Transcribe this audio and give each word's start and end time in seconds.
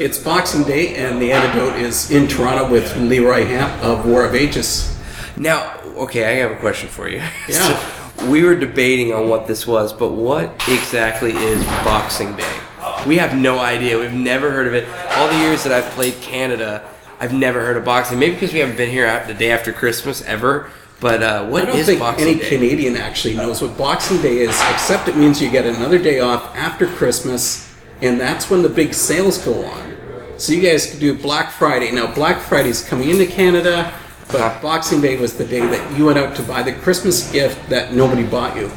It's 0.00 0.18
Boxing 0.18 0.64
Day, 0.64 0.96
and 0.96 1.20
the 1.20 1.32
antidote 1.32 1.76
is 1.80 2.10
in 2.10 2.28
Toronto 2.28 2.70
with 2.70 2.96
Leroy 2.96 3.44
Hamp 3.44 3.82
of 3.82 4.06
War 4.06 4.24
of 4.24 4.34
Ages. 4.34 4.96
Now, 5.36 5.78
okay, 5.96 6.24
I 6.24 6.30
have 6.42 6.50
a 6.50 6.56
question 6.56 6.88
for 6.88 7.08
you. 7.08 7.18
Yeah. 7.48 7.78
So, 8.16 8.28
we 8.30 8.42
were 8.42 8.56
debating 8.56 9.12
on 9.12 9.28
what 9.28 9.46
this 9.46 9.66
was, 9.66 9.92
but 9.92 10.12
what 10.12 10.50
exactly 10.68 11.32
is 11.32 11.62
Boxing 11.84 12.34
Day? 12.36 12.58
We 13.06 13.18
have 13.18 13.36
no 13.36 13.58
idea. 13.58 13.98
We've 13.98 14.12
never 14.12 14.50
heard 14.50 14.66
of 14.66 14.74
it. 14.74 14.88
All 15.16 15.28
the 15.28 15.38
years 15.38 15.62
that 15.64 15.72
I've 15.72 15.90
played 15.92 16.14
Canada, 16.22 16.88
I've 17.20 17.32
never 17.32 17.60
heard 17.60 17.76
of 17.76 17.84
boxing. 17.84 18.18
Maybe 18.18 18.34
because 18.34 18.52
we 18.52 18.58
haven't 18.58 18.76
been 18.76 18.90
here 18.90 19.24
the 19.26 19.34
day 19.34 19.50
after 19.50 19.72
Christmas 19.72 20.22
ever. 20.22 20.70
But 21.00 21.22
uh, 21.22 21.46
what 21.46 21.62
I 21.62 21.66
don't 21.66 21.76
is 21.76 21.86
think 21.86 22.00
Boxing 22.00 22.28
any 22.28 22.38
Day? 22.38 22.48
Canadian 22.48 22.96
actually 22.96 23.34
knows 23.34 23.60
what 23.60 23.76
Boxing 23.76 24.20
Day 24.22 24.38
is, 24.38 24.50
except 24.72 25.08
it 25.08 25.16
means 25.16 25.42
you 25.42 25.50
get 25.50 25.66
another 25.66 25.98
day 25.98 26.20
off 26.20 26.56
after 26.56 26.86
Christmas, 26.86 27.65
and 28.02 28.20
that's 28.20 28.50
when 28.50 28.62
the 28.62 28.68
big 28.68 28.94
sales 28.94 29.38
go 29.38 29.64
on. 29.64 29.96
So 30.38 30.52
you 30.52 30.60
guys 30.60 30.90
could 30.90 31.00
do 31.00 31.16
Black 31.16 31.50
Friday. 31.50 31.90
Now, 31.90 32.12
Black 32.14 32.40
Friday's 32.40 32.86
coming 32.86 33.08
into 33.08 33.26
Canada, 33.26 33.92
but 34.30 34.60
Boxing 34.60 35.00
Day 35.00 35.16
was 35.16 35.36
the 35.36 35.46
day 35.46 35.60
that 35.60 35.98
you 35.98 36.06
went 36.06 36.18
out 36.18 36.36
to 36.36 36.42
buy 36.42 36.62
the 36.62 36.72
Christmas 36.72 37.30
gift 37.32 37.70
that 37.70 37.94
nobody 37.94 38.24
bought 38.24 38.56
you. 38.56 38.70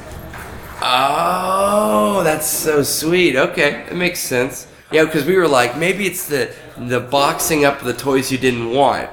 Oh, 0.82 2.22
that's 2.24 2.48
so 2.48 2.84
sweet. 2.84 3.36
Okay, 3.36 3.86
that 3.90 3.96
makes 3.96 4.20
sense. 4.22 4.68
Yeah, 4.92 5.04
because 5.06 5.26
we 5.26 5.36
were 5.36 5.48
like, 5.48 5.78
maybe 5.78 6.08
it's 6.08 6.28
the 6.28 6.54
the 6.78 7.00
boxing 7.00 7.66
up 7.66 7.82
the 7.82 7.94
toys 7.94 8.32
you 8.32 8.38
didn't 8.38 8.72
want. 8.72 9.10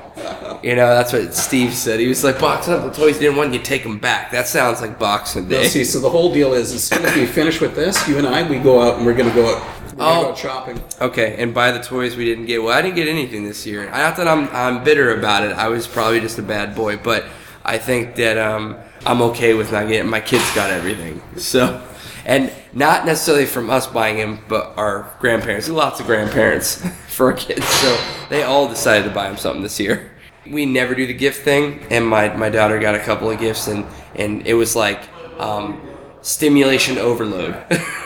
You 0.63 0.77
know, 0.77 0.89
that's 0.95 1.13
what 1.13 1.35
Steve 1.35 1.75
said. 1.75 2.01
He 2.01 2.07
was 2.07 2.25
like, 2.25 2.39
boxing 2.39 2.75
up 2.75 2.85
the 2.85 2.93
toys 2.93 3.17
you 3.17 3.23
didn't 3.23 3.37
want, 3.37 3.53
you 3.53 3.59
take 3.59 3.83
them 3.83 3.99
back. 3.99 4.31
That 4.31 4.47
sounds 4.47 4.81
like 4.81 4.99
Boxing 4.99 5.49
Day. 5.49 5.69
see, 5.69 5.85
so 5.85 6.01
the 6.01 6.09
whole 6.09 6.33
deal 6.33 6.55
is 6.55 6.73
as 6.73 6.85
soon 6.85 7.05
as 7.05 7.15
we 7.15 7.27
finish 7.27 7.61
with 7.61 7.75
this, 7.75 8.09
you 8.09 8.17
and 8.19 8.27
I, 8.27 8.49
we 8.49 8.59
go 8.59 8.81
out 8.81 8.97
and 8.97 9.05
we're 9.05 9.15
going 9.15 9.29
to 9.29 9.35
go 9.35 9.55
out. 9.55 9.76
We're 9.97 10.05
Oh. 10.05 10.23
go 10.29 10.35
shopping. 10.35 10.81
Okay, 11.01 11.37
and 11.39 11.55
buy 11.55 11.73
the 11.73 11.81
toys 11.83 12.17
we 12.17 12.25
didn't 12.27 12.45
get. 12.47 12.63
Well, 12.63 12.77
I 12.77 12.83
didn't 12.83 12.97
get 12.97 13.09
anything 13.09 13.45
this 13.45 13.65
year. 13.67 13.91
Not 13.91 14.17
that 14.17 14.29
I'm 14.29 14.49
I'm 14.53 14.85
bitter 14.85 15.17
about 15.19 15.43
it. 15.45 15.53
I 15.53 15.69
was 15.69 15.87
probably 15.87 16.21
just 16.21 16.39
a 16.39 16.43
bad 16.43 16.75
boy, 16.75 16.97
but 16.99 17.25
I 17.65 17.79
think 17.79 18.15
that 18.17 18.37
um, 18.39 18.77
I'm 19.07 19.23
okay 19.23 19.55
with 19.55 19.73
not 19.73 19.89
getting. 19.89 20.11
My 20.11 20.21
kids 20.21 20.45
got 20.55 20.71
everything, 20.71 21.23
so 21.37 21.83
and 22.27 22.53
not 22.75 23.07
necessarily 23.07 23.47
from 23.47 23.71
us 23.71 23.87
buying 23.87 24.19
them, 24.19 24.41
but 24.49 24.75
our 24.77 25.11
grandparents. 25.19 25.69
Lots 25.69 25.99
of 26.01 26.07
grandparents 26.07 26.85
for 27.09 27.27
our 27.27 27.33
kids, 27.37 27.65
so 27.67 27.99
they 28.29 28.43
all 28.43 28.69
decided 28.69 29.09
to 29.09 29.15
buy 29.15 29.29
them 29.29 29.39
something 29.39 29.63
this 29.63 29.81
year. 29.81 30.11
We 30.51 30.67
never 30.67 30.95
do 30.95 31.07
the 31.07 31.15
gift 31.15 31.43
thing, 31.43 31.81
and 31.91 32.07
my 32.07 32.37
my 32.37 32.51
daughter 32.51 32.79
got 32.79 32.95
a 32.95 33.01
couple 33.01 33.31
of 33.31 33.41
gifts, 33.41 33.67
and 33.67 33.87
and 34.15 34.47
it 34.47 34.55
was 34.55 34.77
like 34.77 35.01
um, 35.39 35.81
stimulation 36.21 36.99
overload. 36.99 37.57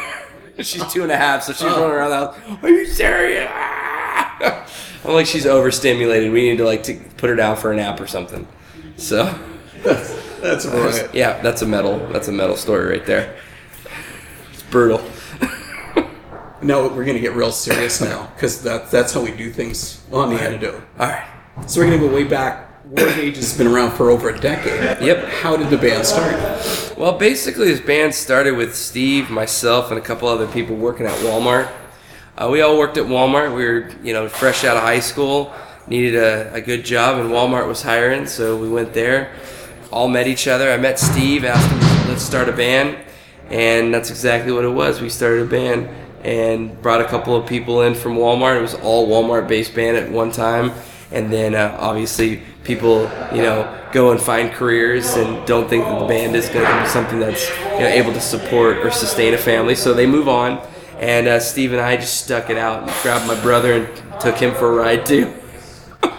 She's 0.64 0.86
two 0.92 1.02
and 1.02 1.12
a 1.12 1.16
half, 1.16 1.42
so 1.42 1.52
she's 1.52 1.62
running 1.64 1.90
around 1.90 2.10
the 2.10 2.16
house. 2.16 2.62
Are 2.62 2.68
you 2.68 2.86
serious? 2.86 3.48
Ah! 3.50 4.66
I'm 5.04 5.12
like, 5.14 5.26
she's 5.26 5.46
overstimulated. 5.46 6.30
We 6.32 6.50
need 6.50 6.58
to 6.58 6.64
like 6.64 6.82
to 6.84 6.94
put 7.16 7.30
her 7.30 7.36
down 7.36 7.56
for 7.56 7.72
a 7.72 7.76
nap 7.76 8.00
or 8.00 8.06
something. 8.06 8.46
So, 8.96 9.24
That's 9.82 10.66
right. 10.66 11.08
yeah, 11.14 11.40
that's 11.40 11.62
a 11.62 11.66
metal. 11.66 11.98
That's 12.12 12.28
a 12.28 12.32
metal 12.32 12.56
story 12.56 12.86
right 12.90 13.06
there. 13.06 13.34
It's 14.52 14.62
brutal. 14.64 15.02
No, 16.62 16.88
we're 16.88 17.06
going 17.06 17.16
to 17.16 17.20
get 17.20 17.32
real 17.32 17.52
serious 17.52 18.02
now 18.02 18.30
because 18.34 18.62
that, 18.64 18.90
that's 18.90 19.14
how 19.14 19.22
we 19.22 19.30
do 19.30 19.50
things 19.50 20.02
on 20.12 20.28
the 20.34 20.38
antidote. 20.40 20.82
All 20.98 21.06
right. 21.08 21.26
So 21.66 21.80
we're 21.80 21.86
going 21.86 21.98
to 22.00 22.06
go 22.06 22.14
way 22.14 22.24
back. 22.24 22.69
War 22.90 23.06
of 23.06 23.14
has 23.14 23.56
been 23.56 23.68
around 23.68 23.92
for 23.92 24.10
over 24.10 24.30
a 24.30 24.40
decade. 24.40 25.00
Yep. 25.00 25.24
How 25.26 25.56
did 25.56 25.70
the 25.70 25.78
band 25.78 26.04
start? 26.04 26.34
Well, 26.98 27.16
basically, 27.16 27.68
this 27.68 27.80
band 27.80 28.12
started 28.12 28.56
with 28.56 28.74
Steve, 28.74 29.30
myself, 29.30 29.92
and 29.92 29.98
a 29.98 30.02
couple 30.02 30.26
other 30.26 30.48
people 30.48 30.74
working 30.74 31.06
at 31.06 31.16
Walmart. 31.20 31.70
Uh, 32.36 32.48
we 32.50 32.62
all 32.62 32.76
worked 32.76 32.96
at 32.96 33.04
Walmart. 33.04 33.54
We 33.54 33.64
were, 33.64 33.92
you 34.02 34.12
know, 34.12 34.28
fresh 34.28 34.64
out 34.64 34.76
of 34.76 34.82
high 34.82 34.98
school, 34.98 35.54
needed 35.86 36.16
a, 36.16 36.52
a 36.54 36.60
good 36.60 36.84
job, 36.84 37.20
and 37.20 37.30
Walmart 37.30 37.68
was 37.68 37.80
hiring, 37.80 38.26
so 38.26 38.56
we 38.56 38.68
went 38.68 38.92
there. 38.92 39.36
All 39.92 40.08
met 40.08 40.26
each 40.26 40.48
other. 40.48 40.72
I 40.72 40.76
met 40.76 40.98
Steve, 40.98 41.44
asked 41.44 41.70
him, 41.70 42.08
let's 42.08 42.24
start 42.24 42.48
a 42.48 42.52
band, 42.52 42.98
and 43.50 43.94
that's 43.94 44.10
exactly 44.10 44.50
what 44.50 44.64
it 44.64 44.70
was. 44.70 45.00
We 45.00 45.10
started 45.10 45.46
a 45.46 45.48
band 45.48 45.88
and 46.24 46.82
brought 46.82 47.00
a 47.00 47.06
couple 47.06 47.36
of 47.36 47.46
people 47.46 47.82
in 47.82 47.94
from 47.94 48.16
Walmart. 48.16 48.58
It 48.58 48.62
was 48.62 48.74
all 48.74 49.08
Walmart-based 49.08 49.76
band 49.76 49.96
at 49.96 50.10
one 50.10 50.32
time, 50.32 50.72
and 51.12 51.32
then 51.32 51.54
uh, 51.54 51.76
obviously 51.78 52.42
people, 52.64 53.02
you 53.32 53.42
know, 53.42 53.76
go 53.92 54.12
and 54.12 54.20
find 54.20 54.52
careers 54.52 55.14
and 55.14 55.46
don't 55.46 55.68
think 55.68 55.84
that 55.84 55.98
the 55.98 56.06
band 56.06 56.36
is 56.36 56.48
going 56.48 56.66
to 56.66 56.82
be 56.82 56.88
something 56.88 57.18
that's 57.18 57.48
you 57.48 57.80
know, 57.80 57.86
able 57.86 58.12
to 58.12 58.20
support 58.20 58.78
or 58.78 58.90
sustain 58.90 59.34
a 59.34 59.38
family, 59.38 59.74
so 59.74 59.94
they 59.94 60.06
move 60.06 60.28
on. 60.28 60.64
And 60.98 61.26
uh, 61.26 61.40
Steve 61.40 61.72
and 61.72 61.80
I 61.80 61.96
just 61.96 62.24
stuck 62.24 62.50
it 62.50 62.58
out 62.58 62.82
and 62.82 62.92
grabbed 63.02 63.26
my 63.26 63.40
brother 63.40 63.72
and 63.72 64.20
took 64.20 64.36
him 64.36 64.54
for 64.54 64.72
a 64.72 64.74
ride 64.74 65.06
too. 65.06 65.32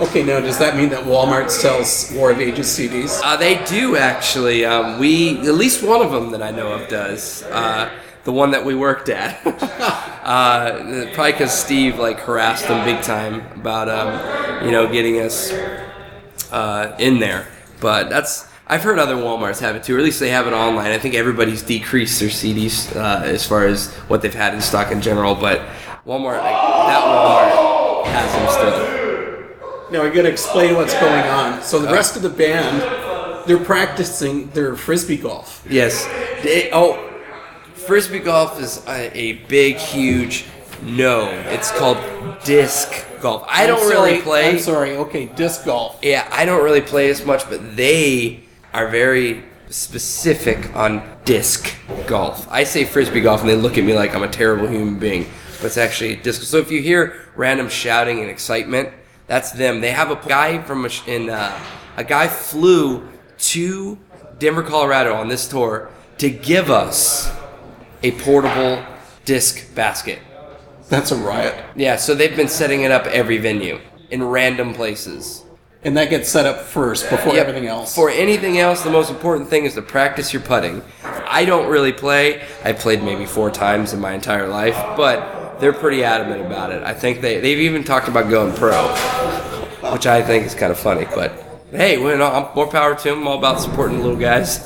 Okay, 0.00 0.24
now 0.24 0.40
does 0.40 0.58
that 0.58 0.76
mean 0.76 0.88
that 0.88 1.04
Walmart 1.04 1.50
sells 1.50 2.10
War 2.12 2.32
of 2.32 2.40
Ages 2.40 2.66
CDs? 2.66 3.20
Uh, 3.22 3.36
they 3.36 3.64
do 3.64 3.96
actually. 3.96 4.64
Um, 4.64 4.98
we 4.98 5.38
at 5.38 5.54
least 5.54 5.84
one 5.84 6.02
of 6.04 6.10
them 6.10 6.32
that 6.32 6.42
I 6.42 6.50
know 6.50 6.72
of 6.72 6.88
does. 6.88 7.44
Uh, 7.44 7.88
the 8.24 8.32
one 8.32 8.50
that 8.50 8.64
we 8.64 8.74
worked 8.74 9.08
at. 9.08 9.40
uh, 10.24 11.06
probably 11.14 11.32
because 11.32 11.56
Steve 11.56 11.98
like 11.98 12.18
harassed 12.18 12.66
them 12.66 12.84
big 12.84 13.02
time 13.02 13.46
about 13.54 13.88
um, 13.88 14.43
you 14.64 14.70
know 14.70 14.90
getting 14.90 15.20
us 15.20 15.52
uh, 16.50 16.96
in 16.98 17.18
there. 17.18 17.46
But 17.80 18.08
that's 18.08 18.48
I've 18.66 18.82
heard 18.82 18.98
other 18.98 19.16
WalMarts 19.16 19.60
have 19.60 19.76
it 19.76 19.84
too, 19.84 19.94
or 19.94 19.98
at 19.98 20.04
least 20.04 20.20
they 20.20 20.30
have 20.30 20.46
it 20.46 20.52
online. 20.54 20.90
I 20.90 20.98
think 20.98 21.14
everybody's 21.14 21.62
decreased 21.62 22.18
their 22.18 22.30
CDs 22.30 22.94
uh, 22.96 23.22
as 23.24 23.46
far 23.46 23.66
as 23.66 23.92
what 24.08 24.22
they've 24.22 24.32
had 24.34 24.54
in 24.54 24.62
stock 24.62 24.90
in 24.90 25.02
general. 25.02 25.34
But 25.34 25.60
Walmart, 26.06 26.38
like, 26.38 26.54
that 26.54 27.04
Walmart 27.04 28.06
has 28.06 28.32
them 28.32 28.48
still. 28.50 28.94
Now 29.90 30.02
going 30.08 30.24
to 30.24 30.30
explain 30.30 30.76
what's 30.76 30.94
going 30.94 31.24
on. 31.26 31.62
So 31.62 31.78
the 31.78 31.92
rest 31.92 32.16
of 32.16 32.22
the 32.22 32.30
band, 32.30 33.46
they're 33.46 33.62
practicing 33.62 34.48
their 34.50 34.76
frisbee 34.76 35.18
golf. 35.18 35.64
Yes. 35.68 36.06
They, 36.42 36.70
oh, 36.72 36.98
frisbee 37.74 38.18
golf 38.18 38.58
is 38.60 38.82
a, 38.88 39.16
a 39.16 39.32
big, 39.46 39.76
huge 39.76 40.46
no. 40.84 41.28
It's 41.48 41.70
called 41.72 41.98
disc 42.44 42.92
golf. 43.20 43.44
I 43.48 43.66
don't 43.66 43.82
I'm 43.82 43.88
really 43.88 44.20
play. 44.20 44.50
I'm 44.50 44.58
sorry. 44.58 44.96
Okay, 44.96 45.26
disc 45.26 45.64
golf. 45.64 45.98
Yeah, 46.02 46.28
I 46.30 46.44
don't 46.44 46.62
really 46.62 46.80
play 46.80 47.10
as 47.10 47.24
much, 47.24 47.48
but 47.48 47.76
they 47.76 48.44
are 48.72 48.88
very 48.88 49.42
specific 49.70 50.74
on 50.76 51.02
disc 51.24 51.74
golf. 52.06 52.46
I 52.50 52.64
say 52.64 52.84
frisbee 52.84 53.20
golf, 53.20 53.40
and 53.40 53.48
they 53.48 53.56
look 53.56 53.78
at 53.78 53.84
me 53.84 53.94
like 53.94 54.14
I'm 54.14 54.22
a 54.22 54.28
terrible 54.28 54.68
human 54.68 54.98
being. 54.98 55.26
But 55.56 55.66
it's 55.66 55.78
actually 55.78 56.16
disc. 56.16 56.42
So 56.42 56.58
if 56.58 56.70
you 56.70 56.82
hear 56.82 57.14
random 57.34 57.68
shouting 57.68 58.20
and 58.20 58.28
excitement, 58.28 58.90
that's 59.26 59.52
them. 59.52 59.80
They 59.80 59.92
have 59.92 60.10
a 60.10 60.16
guy 60.28 60.62
from 60.62 60.84
a, 60.84 60.90
in 61.06 61.30
uh, 61.30 61.58
a 61.96 62.04
guy 62.04 62.28
flew 62.28 63.08
to 63.38 63.98
Denver, 64.38 64.62
Colorado 64.62 65.14
on 65.14 65.28
this 65.28 65.48
tour 65.48 65.90
to 66.18 66.30
give 66.30 66.70
us 66.70 67.32
a 68.02 68.12
portable 68.12 68.84
disc 69.24 69.74
basket. 69.74 70.18
That's 70.88 71.10
a 71.12 71.16
riot. 71.16 71.54
Yeah, 71.76 71.96
so 71.96 72.14
they've 72.14 72.36
been 72.36 72.48
setting 72.48 72.82
it 72.82 72.90
up 72.90 73.06
every 73.06 73.38
venue 73.38 73.80
in 74.10 74.22
random 74.22 74.74
places. 74.74 75.42
And 75.82 75.96
that 75.98 76.08
gets 76.08 76.28
set 76.30 76.46
up 76.46 76.60
first 76.60 77.10
before 77.10 77.34
Yep. 77.34 77.46
everything 77.48 77.68
else. 77.68 77.94
For 77.94 78.08
anything 78.08 78.58
else, 78.58 78.82
the 78.82 78.90
most 78.90 79.10
important 79.10 79.50
thing 79.50 79.64
is 79.66 79.74
to 79.74 79.82
practice 79.82 80.32
your 80.32 80.40
putting. 80.42 80.82
I 81.28 81.44
don't 81.44 81.66
really 81.68 81.92
play. 81.92 82.42
I 82.64 82.72
played 82.72 83.02
maybe 83.02 83.26
four 83.26 83.50
times 83.50 83.92
in 83.92 84.00
my 84.00 84.12
entire 84.12 84.48
life, 84.48 84.76
but 84.96 85.56
they're 85.60 85.72
pretty 85.74 86.02
adamant 86.02 86.40
about 86.46 86.70
it. 86.72 86.82
I 86.82 86.94
think 86.94 87.20
they 87.20 87.38
they've 87.40 87.58
even 87.58 87.84
talked 87.84 88.08
about 88.08 88.30
going 88.30 88.54
pro, 88.54 88.88
which 89.92 90.06
I 90.06 90.22
think 90.22 90.46
is 90.46 90.54
kind 90.54 90.72
of 90.72 90.78
funny. 90.78 91.06
But 91.14 91.32
hey, 91.70 91.96
I'm 91.96 92.46
more 92.54 92.66
power 92.66 92.94
to 92.94 93.04
them. 93.04 93.20
I'm 93.22 93.28
all 93.28 93.38
about 93.38 93.60
supporting 93.60 93.98
the 93.98 94.04
little 94.04 94.18
guys. 94.20 94.60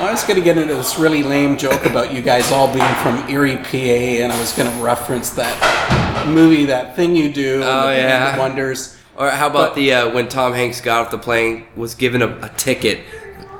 I 0.00 0.10
was 0.12 0.22
going 0.24 0.36
to 0.38 0.44
get 0.44 0.56
into 0.58 0.74
this 0.74 0.98
really 0.98 1.22
lame 1.22 1.56
joke 1.56 1.84
about 1.84 2.12
you 2.12 2.22
guys 2.22 2.50
all 2.52 2.72
being 2.72 2.94
from 2.96 3.28
Erie, 3.28 3.56
PA, 3.56 3.76
and 3.76 4.32
I 4.32 4.38
was 4.40 4.52
going 4.52 4.70
to 4.70 4.82
reference 4.82 5.30
that 5.30 6.26
movie, 6.26 6.66
that 6.66 6.96
thing 6.96 7.14
you 7.14 7.32
do, 7.32 7.60
Oh, 7.62 7.88
the 7.88 7.96
yeah. 7.96 8.38
Wonders. 8.38 8.96
Or 9.16 9.30
how 9.30 9.46
about 9.48 9.70
But- 9.70 9.74
the 9.76 9.92
uh, 9.92 10.10
when 10.10 10.28
Tom 10.28 10.52
Hanks 10.54 10.80
got 10.80 11.04
off 11.04 11.10
the 11.10 11.18
plane 11.18 11.66
was 11.76 11.94
given 11.94 12.22
a, 12.22 12.28
a 12.42 12.48
ticket 12.56 13.00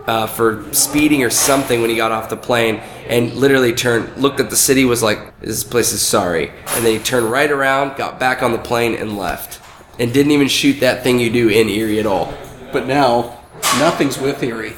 uh, 0.07 0.27
for 0.27 0.65
speeding 0.73 1.23
or 1.23 1.31
something 1.31 1.83
when 1.83 1.91
he 1.91 1.97
got 1.97 2.11
off 2.11 2.31
the 2.31 2.37
plane 2.37 2.77
and 3.07 3.35
literally 3.35 3.73
turned 3.75 4.17
looked 4.17 4.41
at 4.41 4.49
the 4.51 4.57
city 4.57 4.85
was 4.87 5.03
like 5.03 5.39
this 5.41 5.63
place 5.63 5.93
is 5.93 6.01
sorry 6.01 6.49
and 6.69 6.85
then 6.87 6.95
he 6.95 6.99
turned 6.99 7.31
right 7.31 7.51
around 7.51 7.97
got 7.99 8.19
back 8.19 8.43
on 8.43 8.51
the 8.53 8.59
plane 8.59 8.95
and 8.95 9.19
left 9.19 9.61
and 9.99 10.13
didn't 10.15 10.33
even 10.33 10.49
shoot 10.49 10.81
that 10.81 11.05
thing 11.05 11.21
you 11.21 11.31
do 11.31 11.49
in 11.49 11.69
Erie 11.69 12.01
at 12.01 12.07
all 12.07 12.33
But 12.73 12.87
now, 12.87 13.39
nothing's 13.79 14.19
with 14.19 14.43
Erie. 14.43 14.73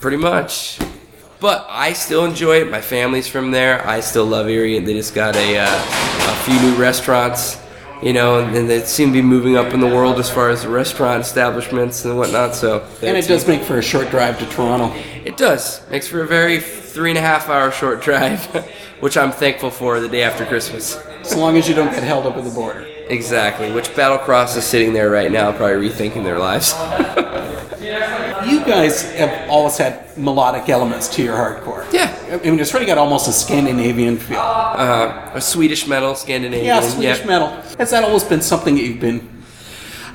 pretty 0.00 0.16
much 0.16 0.78
but 1.40 1.66
I 1.68 1.92
still 1.92 2.24
enjoy 2.24 2.62
it 2.62 2.70
my 2.70 2.80
family's 2.80 3.28
from 3.28 3.50
there 3.50 3.86
I 3.86 4.00
still 4.00 4.26
love 4.26 4.48
Erie 4.48 4.76
and 4.76 4.86
they 4.86 4.94
just 4.94 5.14
got 5.14 5.36
a, 5.36 5.58
uh, 5.58 5.66
a 5.66 6.34
few 6.44 6.58
new 6.60 6.76
restaurants 6.76 7.58
you 8.02 8.12
know 8.12 8.40
and, 8.40 8.56
and 8.56 8.68
they 8.68 8.80
seem 8.80 9.08
to 9.08 9.14
be 9.14 9.22
moving 9.22 9.56
up 9.56 9.72
in 9.72 9.80
the 9.80 9.86
world 9.86 10.18
as 10.18 10.30
far 10.30 10.50
as 10.50 10.66
restaurant 10.66 11.20
establishments 11.20 12.04
and 12.04 12.16
whatnot 12.16 12.54
so 12.54 12.86
And 13.02 13.16
it 13.16 13.26
does 13.26 13.46
make 13.46 13.62
for 13.62 13.78
a 13.78 13.82
short 13.82 14.10
drive 14.10 14.38
to 14.38 14.46
Toronto. 14.46 14.94
It 15.24 15.36
does. 15.36 15.88
Makes 15.90 16.08
for 16.08 16.22
a 16.22 16.26
very 16.26 16.60
three 16.60 17.10
and 17.10 17.18
a 17.18 17.22
half 17.22 17.48
hour 17.48 17.70
short 17.70 18.00
drive. 18.00 18.44
which 19.00 19.16
I'm 19.16 19.32
thankful 19.32 19.70
for 19.70 20.00
the 20.00 20.08
day 20.08 20.22
after 20.22 20.46
Christmas. 20.46 20.96
As 21.20 21.36
long 21.36 21.56
as 21.56 21.68
you 21.68 21.74
don't 21.74 21.92
get 21.92 22.02
held 22.02 22.26
up 22.26 22.36
at 22.36 22.44
the 22.44 22.50
border. 22.50 22.86
Exactly, 23.08 23.70
which 23.72 23.88
Battlecross 23.90 24.56
is 24.56 24.64
sitting 24.64 24.92
there 24.92 25.10
right 25.10 25.30
now, 25.30 25.52
probably 25.52 25.88
rethinking 25.88 26.24
their 26.24 26.38
lives. 26.38 26.72
You 28.48 28.64
guys 28.64 29.02
have 29.12 29.48
always 29.50 29.76
had 29.76 30.16
melodic 30.16 30.68
elements 30.68 31.08
to 31.16 31.22
your 31.22 31.34
hardcore. 31.36 31.90
Yeah. 31.92 32.14
I 32.30 32.36
mean, 32.50 32.58
it's 32.60 32.72
really 32.74 32.86
got 32.86 32.98
almost 32.98 33.28
a 33.28 33.32
Scandinavian 33.32 34.16
feel. 34.18 34.38
Uh, 34.38 35.30
a 35.34 35.40
Swedish 35.40 35.86
metal, 35.86 36.14
Scandinavian. 36.14 36.66
yeah, 36.66 36.80
Swedish 36.80 37.24
metal. 37.24 37.48
Has 37.78 37.90
that 37.90 38.04
always 38.04 38.24
been 38.24 38.40
something 38.42 38.74
that 38.76 38.82
you've 38.82 39.00
been 39.00 39.36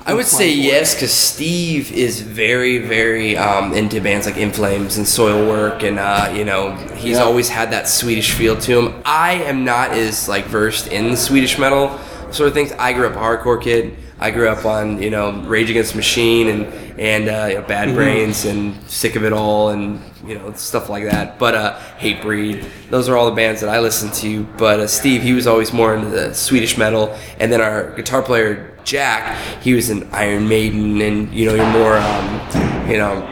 I 0.04 0.16
would 0.16 0.26
say 0.26 0.52
yes, 0.52 0.96
because 0.96 1.12
Steve 1.14 1.92
is 1.92 2.22
very, 2.22 2.80
very 2.80 3.38
um, 3.38 3.72
into 3.74 4.02
bands 4.02 4.26
like 4.26 4.36
In 4.36 4.52
Flames 4.52 4.98
and 4.98 5.06
Soilwork, 5.06 5.84
and 5.84 6.00
uh, 6.00 6.34
you 6.36 6.44
know 6.44 6.72
he's 6.96 7.18
Yeah. 7.18 7.24
always 7.24 7.50
had 7.50 7.70
that 7.72 7.88
Swedish 7.88 8.32
feel 8.34 8.58
to 8.62 8.80
him. 8.88 9.02
I 9.06 9.34
am 9.34 9.64
not 9.64 9.92
as 9.92 10.28
like 10.28 10.46
versed 10.46 10.88
in 10.88 11.16
Swedish 11.16 11.60
metal 11.60 12.00
sort 12.32 12.48
of 12.48 12.56
things. 12.56 12.72
I 12.80 12.94
grew 12.94 13.06
up 13.08 13.14
a 13.14 13.20
hardcore 13.20 13.62
kid. 13.62 13.96
I 14.20 14.32
grew 14.32 14.50
up 14.50 14.66
on 14.66 15.00
you 15.00 15.12
know 15.12 15.34
Rage 15.44 15.70
Against 15.70 15.92
the 15.92 15.98
Machine 15.98 16.48
and 16.48 16.91
and 16.98 17.30
uh, 17.30 17.48
you 17.50 17.56
know, 17.56 17.62
Bad 17.68 17.94
Brains 17.96 18.46
and 18.46 18.82
Sick 18.90 19.16
of 19.16 19.24
It 19.24 19.34
All 19.34 19.70
and 19.70 20.02
you 20.26 20.36
know 20.36 20.54
stuff 20.54 20.90
like 20.90 21.04
that. 21.06 21.40
But 21.40 21.56
uh, 21.56 21.80
Hatebreed, 22.00 22.66
those 22.90 23.10
are 23.10 23.18
all 23.18 23.26
the 23.26 23.36
bands 23.36 23.62
that 23.62 23.70
I 23.70 23.80
listen 23.80 24.12
to. 24.22 24.44
But 24.58 24.80
uh, 24.80 24.88
Steve, 24.88 25.22
he 25.22 25.34
was 25.34 25.48
always 25.48 25.74
more 25.74 25.96
into 25.96 26.10
the 26.10 26.34
Swedish 26.34 26.78
metal, 26.78 27.18
and 27.40 27.52
then 27.52 27.62
our 27.62 27.96
guitar 27.96 28.22
player 28.22 28.78
Jack, 28.84 29.38
he 29.62 29.74
was 29.74 29.90
in 29.90 30.10
Iron 30.12 30.48
Maiden, 30.48 31.02
and 31.02 31.34
you 31.34 31.46
know 31.46 31.56
you're 31.56 31.72
more 31.72 31.98
um, 31.98 32.90
you 32.90 32.98
know 32.98 33.28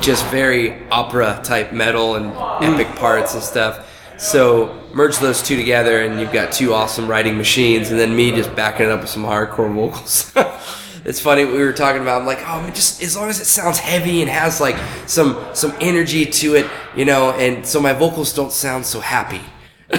just 0.00 0.24
very 0.26 0.86
opera 0.90 1.40
type 1.42 1.72
metal 1.72 2.16
and 2.16 2.32
epic 2.64 2.94
parts 2.96 3.34
and 3.34 3.42
stuff. 3.42 3.92
So 4.18 4.82
merge 4.94 5.18
those 5.18 5.42
two 5.42 5.56
together, 5.56 6.00
and 6.02 6.20
you've 6.20 6.32
got 6.32 6.52
two 6.52 6.72
awesome 6.72 7.06
writing 7.06 7.36
machines, 7.36 7.90
and 7.90 8.00
then 8.00 8.16
me 8.16 8.32
just 8.32 8.54
backing 8.54 8.86
it 8.86 8.92
up 8.92 9.00
with 9.00 9.10
some 9.10 9.24
hardcore 9.24 9.72
vocals. 9.72 10.32
it's 11.06 11.20
funny 11.20 11.44
we 11.44 11.58
were 11.58 11.72
talking 11.72 12.02
about. 12.02 12.20
I'm 12.20 12.26
like, 12.26 12.40
oh, 12.40 12.60
man, 12.60 12.74
just 12.74 13.00
as 13.00 13.16
long 13.16 13.28
as 13.28 13.40
it 13.40 13.44
sounds 13.44 13.78
heavy 13.78 14.22
and 14.22 14.30
has 14.30 14.60
like 14.60 14.76
some 15.06 15.42
some 15.54 15.72
energy 15.80 16.26
to 16.26 16.56
it, 16.56 16.68
you 16.96 17.04
know, 17.04 17.30
and 17.30 17.64
so 17.64 17.80
my 17.80 17.92
vocals 17.92 18.34
don't 18.34 18.50
sound 18.50 18.84
so 18.84 18.98
happy. 18.98 19.40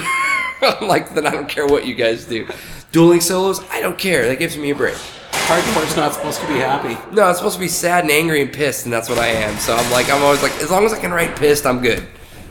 I'm 0.60 0.86
like, 0.86 1.14
then 1.14 1.26
I 1.26 1.30
don't 1.30 1.48
care 1.48 1.66
what 1.66 1.86
you 1.86 1.94
guys 1.94 2.26
do. 2.26 2.46
Dueling 2.92 3.22
solos, 3.22 3.60
I 3.70 3.80
don't 3.80 3.98
care. 3.98 4.26
That 4.28 4.38
gives 4.38 4.58
me 4.58 4.70
a 4.70 4.74
break. 4.74 4.96
hardcore's 5.32 5.96
not 5.96 6.12
supposed 6.12 6.40
to 6.42 6.46
be 6.46 6.58
happy. 6.58 6.98
No, 7.14 7.30
it's 7.30 7.38
supposed 7.38 7.56
to 7.56 7.60
be 7.60 7.68
sad 7.68 8.04
and 8.04 8.10
angry 8.10 8.42
and 8.42 8.52
pissed, 8.52 8.84
and 8.84 8.92
that's 8.92 9.08
what 9.08 9.18
I 9.18 9.28
am. 9.28 9.56
So 9.56 9.74
I'm 9.74 9.90
like, 9.90 10.10
I'm 10.10 10.22
always 10.22 10.42
like, 10.42 10.52
as 10.60 10.70
long 10.70 10.84
as 10.84 10.92
I 10.92 11.00
can 11.00 11.10
write 11.10 11.36
pissed, 11.36 11.64
I'm 11.64 11.80
good. 11.80 12.06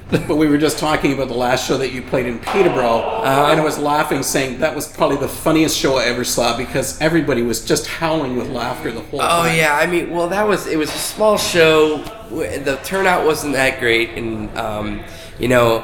But 0.09 0.38
we 0.38 0.48
were 0.48 0.57
just 0.57 0.80
talking 0.80 1.12
about 1.12 1.27
the 1.27 1.33
last 1.33 1.68
show 1.68 1.77
that 1.80 1.92
you 1.92 2.01
played 2.01 2.27
in 2.27 2.39
Peterborough, 2.39 3.00
Uh-huh. 3.00 3.51
and 3.51 3.59
I 3.59 3.63
was 3.63 3.77
laughing, 3.77 4.24
saying 4.24 4.59
that 4.59 4.74
was 4.74 4.88
probably 4.88 5.18
the 5.18 5.27
funniest 5.27 5.77
show 5.77 5.98
I 5.98 6.06
ever 6.06 6.24
saw 6.24 6.56
because 6.56 7.00
everybody 7.01 7.42
was 7.42 7.65
just 7.65 7.88
howling 7.88 8.38
with 8.38 8.50
laughter 8.50 8.89
the 8.94 9.01
whole 9.01 9.19
time. 9.19 9.30
Oh 9.30 9.48
time. 9.50 9.57
yeah, 9.57 9.75
I 9.75 9.86
mean, 9.86 10.09
well, 10.12 10.30
that 10.30 10.48
was 10.48 10.65
it 10.65 10.77
was 10.77 10.89
a 10.89 10.98
small 10.98 11.38
show. 11.38 11.98
The 12.30 12.80
turnout 12.86 13.25
wasn't 13.25 13.54
that 13.54 13.81
great, 13.81 14.12
and 14.12 14.56
um, 14.57 15.01
you 15.39 15.50
know, 15.50 15.83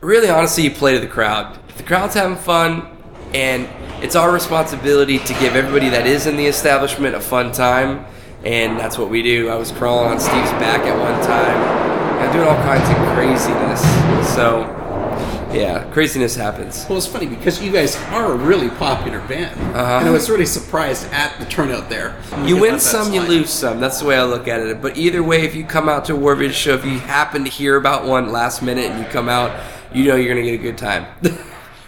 really, 0.00 0.28
honestly, 0.28 0.64
you 0.64 0.72
play 0.72 0.94
to 0.94 1.00
the 1.00 1.06
crowd. 1.06 1.56
If 1.68 1.76
the 1.76 1.84
crowd's 1.84 2.14
having 2.14 2.36
fun, 2.38 2.88
and 3.32 3.68
it's 4.02 4.16
our 4.16 4.32
responsibility 4.32 5.18
to 5.20 5.32
give 5.34 5.54
everybody 5.54 5.88
that 5.90 6.04
is 6.06 6.26
in 6.26 6.36
the 6.36 6.46
establishment 6.46 7.14
a 7.14 7.20
fun 7.20 7.52
time, 7.52 8.06
and 8.44 8.76
that's 8.76 8.98
what 8.98 9.08
we 9.08 9.22
do. 9.22 9.48
I 9.50 9.54
was 9.54 9.70
crawling 9.70 10.10
on 10.10 10.18
Steve's 10.18 10.50
back 10.58 10.80
at 10.80 10.98
one 10.98 11.24
time, 11.24 11.91
and 12.22 12.32
doing 12.32 12.48
all 12.48 12.56
kinds 12.56 12.88
of 12.88 12.96
craziness. 13.14 13.82
So, 14.34 14.62
yeah, 15.52 15.84
craziness 15.92 16.34
happens. 16.34 16.86
Well, 16.88 16.96
it's 16.96 17.06
funny 17.06 17.26
because 17.26 17.62
you 17.62 17.72
guys 17.72 17.96
are 17.96 18.32
a 18.32 18.36
really 18.36 18.70
popular 18.70 19.20
band, 19.26 19.58
and 19.60 20.08
I 20.08 20.10
was 20.10 20.30
really 20.30 20.46
surprised 20.46 21.06
at 21.12 21.38
the 21.38 21.44
turnout 21.46 21.88
there. 21.90 22.10
Uh-huh. 22.10 22.46
You 22.46 22.58
win 22.58 22.80
some, 22.80 23.12
you 23.12 23.20
lose 23.22 23.50
some. 23.50 23.80
That's 23.80 24.00
the 24.00 24.06
way 24.06 24.16
I 24.16 24.24
look 24.24 24.48
at 24.48 24.60
it. 24.60 24.80
But 24.80 24.96
either 24.96 25.22
way, 25.22 25.42
if 25.42 25.54
you 25.54 25.64
come 25.64 25.88
out 25.88 26.04
to 26.06 26.14
a 26.14 26.16
War 26.16 26.36
show, 26.52 26.74
if 26.74 26.84
you 26.84 26.98
happen 26.98 27.44
to 27.44 27.50
hear 27.50 27.76
about 27.76 28.06
one 28.06 28.32
last 28.32 28.62
minute 28.62 28.90
and 28.90 28.98
you 28.98 29.10
come 29.10 29.28
out, 29.28 29.58
you 29.92 30.04
know 30.04 30.16
you're 30.16 30.32
going 30.32 30.44
to 30.44 30.50
get 30.50 30.60
a 30.60 30.62
good 30.62 30.78
time. 30.78 31.06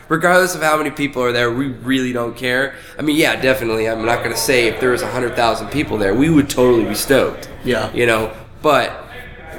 Regardless 0.09 0.55
of 0.55 0.61
how 0.61 0.77
many 0.77 0.91
people 0.91 1.23
are 1.23 1.33
there, 1.33 1.51
we 1.51 1.69
really 1.69 2.13
don't 2.13 2.37
care. 2.37 2.75
I 2.99 3.03
mean, 3.03 3.17
yeah, 3.17 3.41
definitely. 3.41 3.89
I'm 3.89 4.05
not 4.05 4.19
going 4.19 4.35
to 4.35 4.41
say 4.41 4.67
if 4.67 4.79
there 4.79 4.91
was 4.91 5.03
100,000 5.03 5.69
people 5.69 5.97
there, 5.97 6.15
we 6.15 6.29
would 6.29 6.51
totally 6.51 6.85
be 6.85 6.95
stoked. 6.95 7.49
Yeah. 7.65 7.91
You 7.95 8.05
know, 8.05 8.37
but 8.61 9.04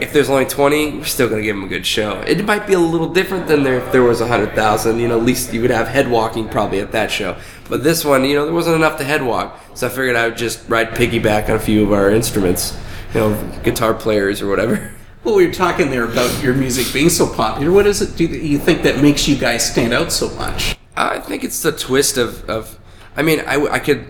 if 0.01 0.13
there's 0.13 0.29
only 0.29 0.45
20, 0.45 0.97
we're 0.97 1.03
still 1.05 1.27
going 1.27 1.41
to 1.41 1.45
give 1.45 1.55
them 1.55 1.65
a 1.65 1.67
good 1.67 1.85
show. 1.85 2.21
It 2.21 2.43
might 2.45 2.67
be 2.67 2.73
a 2.73 2.79
little 2.79 3.09
different 3.09 3.47
than 3.47 3.63
there 3.63 3.79
if 3.79 3.91
there 3.91 4.03
was 4.03 4.19
100,000. 4.19 4.99
You 4.99 5.07
know, 5.07 5.17
at 5.17 5.25
least 5.25 5.53
you 5.53 5.61
would 5.61 5.71
have 5.71 5.87
head 5.87 6.09
walking 6.09 6.49
probably 6.49 6.79
at 6.79 6.91
that 6.91 7.11
show. 7.11 7.37
But 7.69 7.83
this 7.83 8.05
one, 8.05 8.25
you 8.25 8.35
know, 8.35 8.45
there 8.45 8.53
wasn't 8.53 8.75
enough 8.75 8.97
to 8.99 9.03
head 9.03 9.23
walk. 9.23 9.59
So 9.73 9.87
I 9.87 9.89
figured 9.89 10.15
I 10.15 10.27
would 10.27 10.37
just 10.37 10.67
ride 10.69 10.89
piggyback 10.89 11.49
on 11.49 11.55
a 11.55 11.59
few 11.59 11.83
of 11.83 11.93
our 11.93 12.09
instruments, 12.09 12.77
you 13.13 13.21
know, 13.21 13.59
guitar 13.63 13.93
players 13.93 14.41
or 14.41 14.47
whatever. 14.47 14.91
Well, 15.25 15.33
we 15.33 15.47
were 15.47 15.53
talking 15.53 15.89
there 15.89 16.03
about 16.03 16.43
your 16.43 16.53
music 16.53 16.93
being 16.93 17.09
so 17.09 17.25
popular. 17.25 17.71
What 17.71 17.87
is 17.87 17.99
it 17.99 18.15
do 18.15 18.25
you 18.25 18.59
think 18.59 18.83
that 18.83 19.01
makes 19.01 19.27
you 19.27 19.35
guys 19.35 19.67
stand 19.67 19.91
out 19.91 20.11
so 20.11 20.29
much? 20.35 20.77
I 20.95 21.19
think 21.19 21.43
it's 21.43 21.63
the 21.63 21.71
twist 21.71 22.17
of, 22.17 22.47
of 22.47 22.77
I 23.17 23.23
mean, 23.23 23.39
I, 23.39 23.55
I 23.65 23.79
could 23.79 24.05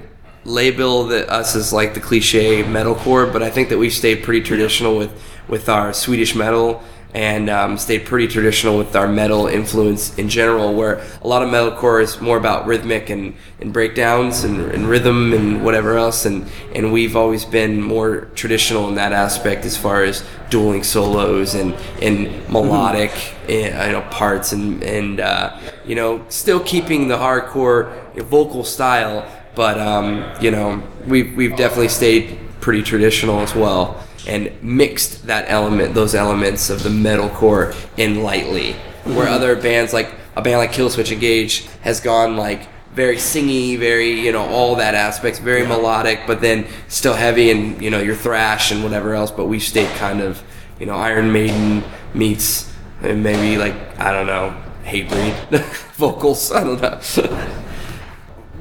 label 0.46 1.06
the, 1.06 1.30
us 1.30 1.56
as 1.56 1.74
like 1.74 1.94
the 1.94 2.00
cliche 2.00 2.64
metalcore, 2.64 3.32
but 3.32 3.44
I 3.44 3.50
think 3.50 3.70
that 3.70 3.78
we've 3.78 3.94
stayed 3.94 4.24
pretty 4.24 4.42
traditional 4.42 4.98
with, 4.98 5.12
with 5.48 5.68
our 5.68 5.92
Swedish 5.92 6.36
metal 6.36 6.84
and 7.16 7.50
um, 7.50 7.78
stayed 7.78 8.06
pretty 8.06 8.28
traditional 8.28 8.78
with 8.78 8.94
our 8.94 9.08
metal 9.08 9.48
influence 9.48 10.18
in 10.18 10.28
general, 10.28 10.74
where 10.74 11.02
a 11.22 11.28
lot 11.28 11.42
of 11.42 11.48
metalcore 11.48 12.02
is 12.02 12.20
more 12.20 12.38
about 12.38 12.68
rhythmic 12.68 13.10
and, 13.10 13.34
and 13.62 13.72
breakdowns 13.72 14.44
and, 14.44 14.60
and 14.60 14.90
rhythm 14.90 15.32
and 15.32 15.64
whatever 15.64 15.98
else, 15.98 16.26
and, 16.26 16.46
and 16.74 16.92
we've 16.92 17.16
always 17.16 17.46
been 17.46 17.82
more 17.82 18.26
traditional 18.36 18.90
in 18.90 18.96
that 18.96 19.14
aspect 19.14 19.64
as 19.64 19.78
far 19.78 20.04
as 20.04 20.26
dueling 20.50 20.84
solos 20.84 21.56
and, 21.56 21.74
and 22.02 22.28
melodic 22.50 23.12
uh, 23.48 23.54
you 23.54 23.94
know, 23.94 24.06
parts 24.12 24.52
and, 24.52 24.84
and 24.84 25.22
uh, 25.22 25.58
you 25.86 25.96
know, 25.96 26.24
still 26.28 26.60
keeping 26.60 27.08
the 27.08 27.18
hardcore 27.18 28.14
vocal 28.24 28.66
style, 28.66 29.26
but 29.56 29.80
um, 29.80 30.26
you 30.42 30.52
know, 30.52 30.84
we've, 31.08 31.36
we've 31.36 31.56
definitely 31.56 31.90
stayed 31.90 32.40
pretty 32.62 32.84
traditional 32.84 33.40
as 33.40 33.54
well 33.56 34.04
and 34.28 34.52
mixed 34.64 35.28
that 35.28 35.46
element, 35.48 35.94
those 35.94 36.16
elements 36.16 36.70
of 36.70 36.84
the 36.84 36.90
metalcore 36.90 37.76
in 37.98 38.24
lightly. 38.24 38.74
Where 39.04 39.28
other 39.28 39.56
bands 39.56 39.94
like 39.94 40.14
a 40.36 40.42
band 40.42 40.58
like 40.58 40.72
Killswitch 40.72 41.12
Engage 41.12 41.66
has 41.82 42.00
gone 42.00 42.38
like 42.38 42.68
very 42.94 43.18
singy, 43.18 43.78
very 43.78 44.20
you 44.20 44.32
know 44.32 44.46
all 44.48 44.76
that 44.78 44.96
aspects, 44.96 45.38
very 45.40 45.66
melodic, 45.68 46.22
but 46.26 46.42
then 46.42 46.66
still 46.88 47.14
heavy 47.14 47.52
and 47.52 47.82
you 47.82 47.92
know 47.92 48.00
your 48.00 48.16
thrash 48.16 48.72
and 48.72 48.84
whatever 48.84 49.14
else. 49.14 49.30
But 49.30 49.46
we 49.46 49.60
stayed 49.60 49.90
kind 49.98 50.22
of 50.22 50.42
you 50.80 50.88
know 50.88 50.96
Iron 50.96 51.32
Maiden 51.32 51.84
meets 52.14 52.74
and 53.02 53.24
maybe 53.24 53.58
like 53.58 53.76
I 54.00 54.12
don't 54.12 54.28
know 54.28 54.60
Hatebreed 54.86 55.62
vocals. 55.96 56.52
I 56.52 56.64
don't 56.64 56.82
know. 56.82 57.62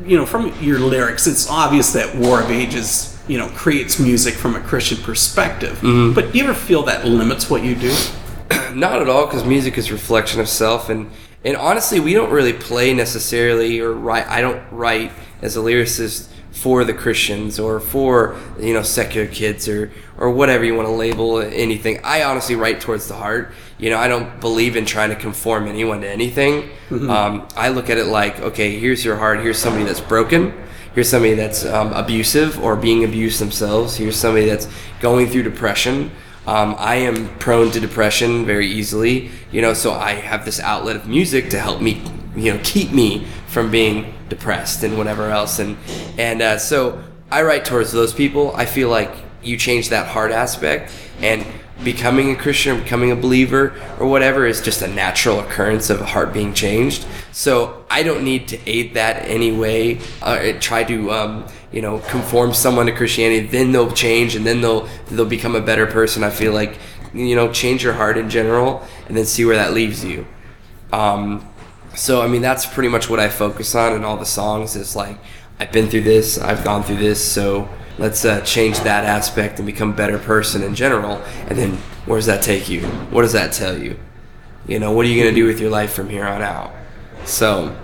You 0.04 0.16
know, 0.16 0.26
from 0.26 0.52
your 0.60 0.78
lyrics, 0.78 1.26
it's 1.26 1.48
obvious 1.48 1.92
that 1.94 2.14
War 2.14 2.42
of 2.42 2.50
Ages, 2.50 3.18
you 3.26 3.38
know, 3.38 3.48
creates 3.48 3.98
music 3.98 4.34
from 4.34 4.54
a 4.54 4.60
Christian 4.60 4.98
perspective. 4.98 5.78
Mm-hmm. 5.78 6.14
But 6.14 6.32
do 6.32 6.38
you 6.38 6.44
ever 6.44 6.54
feel 6.54 6.82
that 6.84 7.06
limits 7.06 7.48
what 7.48 7.62
you 7.62 7.74
do? 7.74 7.94
Not 8.74 9.00
at 9.00 9.08
all, 9.08 9.26
because 9.26 9.44
music 9.44 9.78
is 9.78 9.90
reflection 9.90 10.40
of 10.40 10.48
self, 10.48 10.88
and 10.88 11.10
and 11.44 11.56
honestly, 11.56 12.00
we 12.00 12.14
don't 12.14 12.30
really 12.30 12.54
play 12.54 12.94
necessarily 12.94 13.78
or 13.80 13.92
write. 13.92 14.26
I 14.28 14.40
don't 14.40 14.62
write 14.70 15.12
as 15.42 15.56
a 15.56 15.60
lyricist 15.60 16.28
for 16.54 16.84
the 16.84 16.94
Christians 16.94 17.58
or 17.58 17.80
for 17.80 18.38
you 18.58 18.72
know 18.72 18.82
secular 18.82 19.26
kids 19.26 19.68
or 19.68 19.90
or 20.16 20.30
whatever 20.30 20.64
you 20.64 20.74
want 20.74 20.88
to 20.88 20.92
label 20.94 21.40
anything. 21.40 22.00
I 22.04 22.22
honestly 22.22 22.54
write 22.54 22.80
towards 22.80 23.08
the 23.08 23.14
heart. 23.14 23.52
You 23.76 23.90
know, 23.90 23.98
I 23.98 24.06
don't 24.08 24.40
believe 24.40 24.76
in 24.76 24.86
trying 24.86 25.10
to 25.10 25.16
conform 25.16 25.66
anyone 25.66 26.00
to 26.02 26.08
anything. 26.08 26.70
Um, 27.10 27.48
I 27.56 27.70
look 27.70 27.90
at 27.90 27.98
it 27.98 28.06
like, 28.06 28.38
okay, 28.40 28.78
here's 28.78 29.04
your 29.04 29.16
heart. 29.16 29.40
Here's 29.40 29.58
somebody 29.58 29.84
that's 29.84 30.00
broken. 30.00 30.54
Here's 30.94 31.08
somebody 31.08 31.34
that's 31.34 31.64
um, 31.64 31.92
abusive 31.92 32.62
or 32.62 32.76
being 32.76 33.02
abused 33.02 33.40
themselves. 33.40 33.96
Here's 33.96 34.16
somebody 34.16 34.46
that's 34.46 34.68
going 35.00 35.26
through 35.26 35.42
depression. 35.42 36.12
Um, 36.46 36.76
I 36.78 36.96
am 36.96 37.36
prone 37.38 37.72
to 37.72 37.80
depression 37.80 38.44
very 38.44 38.68
easily, 38.68 39.30
you 39.50 39.60
know, 39.60 39.74
so 39.74 39.92
I 39.92 40.12
have 40.12 40.44
this 40.44 40.60
outlet 40.60 40.94
of 40.94 41.08
music 41.08 41.50
to 41.50 41.58
help 41.58 41.80
me, 41.80 42.02
you 42.36 42.52
know, 42.52 42.60
keep 42.62 42.92
me 42.92 43.26
from 43.48 43.70
being 43.70 44.14
depressed 44.34 44.84
and 44.84 44.96
whatever 44.98 45.30
else. 45.30 45.62
And 45.62 45.76
and 46.18 46.42
uh, 46.42 46.58
so 46.58 47.02
I 47.30 47.42
write 47.42 47.64
towards 47.64 47.90
those 47.92 48.12
people. 48.12 48.44
I 48.62 48.66
feel 48.66 48.88
like 48.88 49.12
you 49.42 49.56
change 49.56 49.88
that 49.90 50.06
heart 50.06 50.32
aspect, 50.32 50.92
and 51.20 51.44
becoming 51.82 52.30
a 52.30 52.36
Christian, 52.36 52.76
or 52.76 52.80
becoming 52.82 53.10
a 53.10 53.16
believer, 53.16 53.72
or 53.98 54.06
whatever 54.06 54.46
is 54.46 54.60
just 54.60 54.82
a 54.82 54.88
natural 54.88 55.40
occurrence 55.40 55.90
of 55.90 56.00
a 56.00 56.06
heart 56.06 56.32
being 56.32 56.54
changed. 56.54 57.06
So 57.32 57.84
I 57.90 58.02
don't 58.02 58.24
need 58.24 58.48
to 58.48 58.56
aid 58.66 58.94
that 58.94 59.14
any 59.28 59.52
way. 59.52 59.98
Uh, 60.22 60.52
try 60.60 60.84
to, 60.84 60.96
um, 61.10 61.46
you 61.72 61.82
know, 61.82 61.98
conform 62.08 62.54
someone 62.54 62.86
to 62.86 62.92
Christianity. 62.92 63.46
Then 63.46 63.72
they'll 63.72 63.92
change, 63.92 64.36
and 64.36 64.46
then 64.46 64.60
they'll 64.60 64.88
they'll 65.10 65.26
become 65.38 65.54
a 65.56 65.60
better 65.60 65.86
person. 65.86 66.24
I 66.24 66.30
feel 66.30 66.52
like, 66.52 66.78
you 67.12 67.36
know, 67.36 67.52
change 67.52 67.84
your 67.84 67.94
heart 67.94 68.16
in 68.16 68.30
general, 68.30 68.82
and 69.08 69.16
then 69.16 69.26
see 69.26 69.44
where 69.44 69.56
that 69.56 69.72
leaves 69.72 70.04
you. 70.04 70.26
Um, 70.92 71.42
So 71.96 72.22
I 72.22 72.28
mean, 72.28 72.42
that's 72.42 72.66
pretty 72.66 72.88
much 72.88 73.08
what 73.08 73.20
I 73.20 73.28
focus 73.28 73.74
on 73.74 73.92
in 73.94 74.04
all 74.04 74.16
the 74.16 74.26
songs. 74.26 74.76
Is 74.76 74.96
like 74.96 75.18
I've 75.60 75.72
been 75.72 75.88
through 75.88 76.02
this, 76.02 76.38
I've 76.38 76.64
gone 76.64 76.82
through 76.82 76.96
this, 76.96 77.24
so 77.24 77.68
let's 77.98 78.24
uh, 78.24 78.40
change 78.40 78.80
that 78.80 79.04
aspect 79.04 79.58
and 79.58 79.66
become 79.66 79.90
a 79.90 79.94
better 79.94 80.18
person 80.18 80.62
in 80.62 80.74
general. 80.74 81.22
And 81.48 81.56
then 81.56 81.72
where 82.06 82.18
does 82.18 82.26
that 82.26 82.42
take 82.42 82.68
you? 82.68 82.82
What 83.10 83.22
does 83.22 83.32
that 83.32 83.52
tell 83.52 83.78
you? 83.78 83.96
You 84.66 84.78
know, 84.78 84.92
what 84.92 85.06
are 85.06 85.08
you 85.08 85.20
going 85.20 85.32
to 85.32 85.40
do 85.40 85.46
with 85.46 85.60
your 85.60 85.70
life 85.70 85.92
from 85.92 86.08
here 86.08 86.26
on 86.26 86.42
out? 86.42 86.72
So 87.24 87.76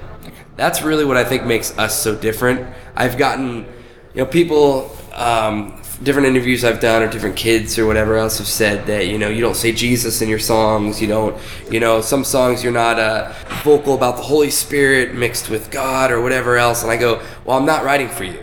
that's 0.57 0.83
really 0.83 1.05
what 1.05 1.17
I 1.17 1.25
think 1.25 1.45
makes 1.45 1.77
us 1.79 1.99
so 1.99 2.17
different. 2.17 2.67
I've 2.97 3.17
gotten, 3.17 3.67
you 4.15 4.25
know, 4.25 4.27
people, 4.27 4.97
um, 5.15 5.80
different 6.03 6.29
interviews 6.29 6.65
I've 6.65 6.81
done, 6.81 7.03
or 7.03 7.09
different 7.09 7.37
kids 7.37 7.79
or 7.79 7.87
whatever 7.87 8.17
else 8.17 8.39
have 8.39 8.47
said 8.47 8.87
that 8.87 9.07
you 9.07 9.19
know 9.19 9.29
you 9.29 9.41
don't 9.41 9.57
say 9.57 9.73
Jesus 9.73 10.23
in 10.23 10.29
your 10.29 10.39
songs. 10.39 11.01
You 11.01 11.09
don't, 11.09 11.41
you 11.71 11.81
know, 11.81 12.01
some 12.01 12.25
songs 12.25 12.63
you're 12.63 12.73
not 12.73 12.99
uh, 12.99 13.33
vocal 13.63 13.95
about 13.95 14.17
the 14.17 14.23
Holy 14.23 14.51
Spirit 14.51 15.15
mixed 15.15 15.51
with 15.51 15.71
God 15.71 16.11
or 16.11 16.21
whatever 16.21 16.57
else. 16.57 16.83
And 16.83 16.91
I 16.91 16.97
go, 16.97 17.23
well, 17.45 17.59
I'm 17.59 17.67
not 17.67 17.85
writing 17.85 18.09
for 18.09 18.25
you. 18.25 18.43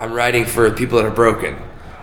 I'm 0.00 0.12
writing 0.12 0.44
for 0.44 0.70
people 0.70 0.98
that 0.98 1.06
are 1.06 1.10
broken, 1.10 1.56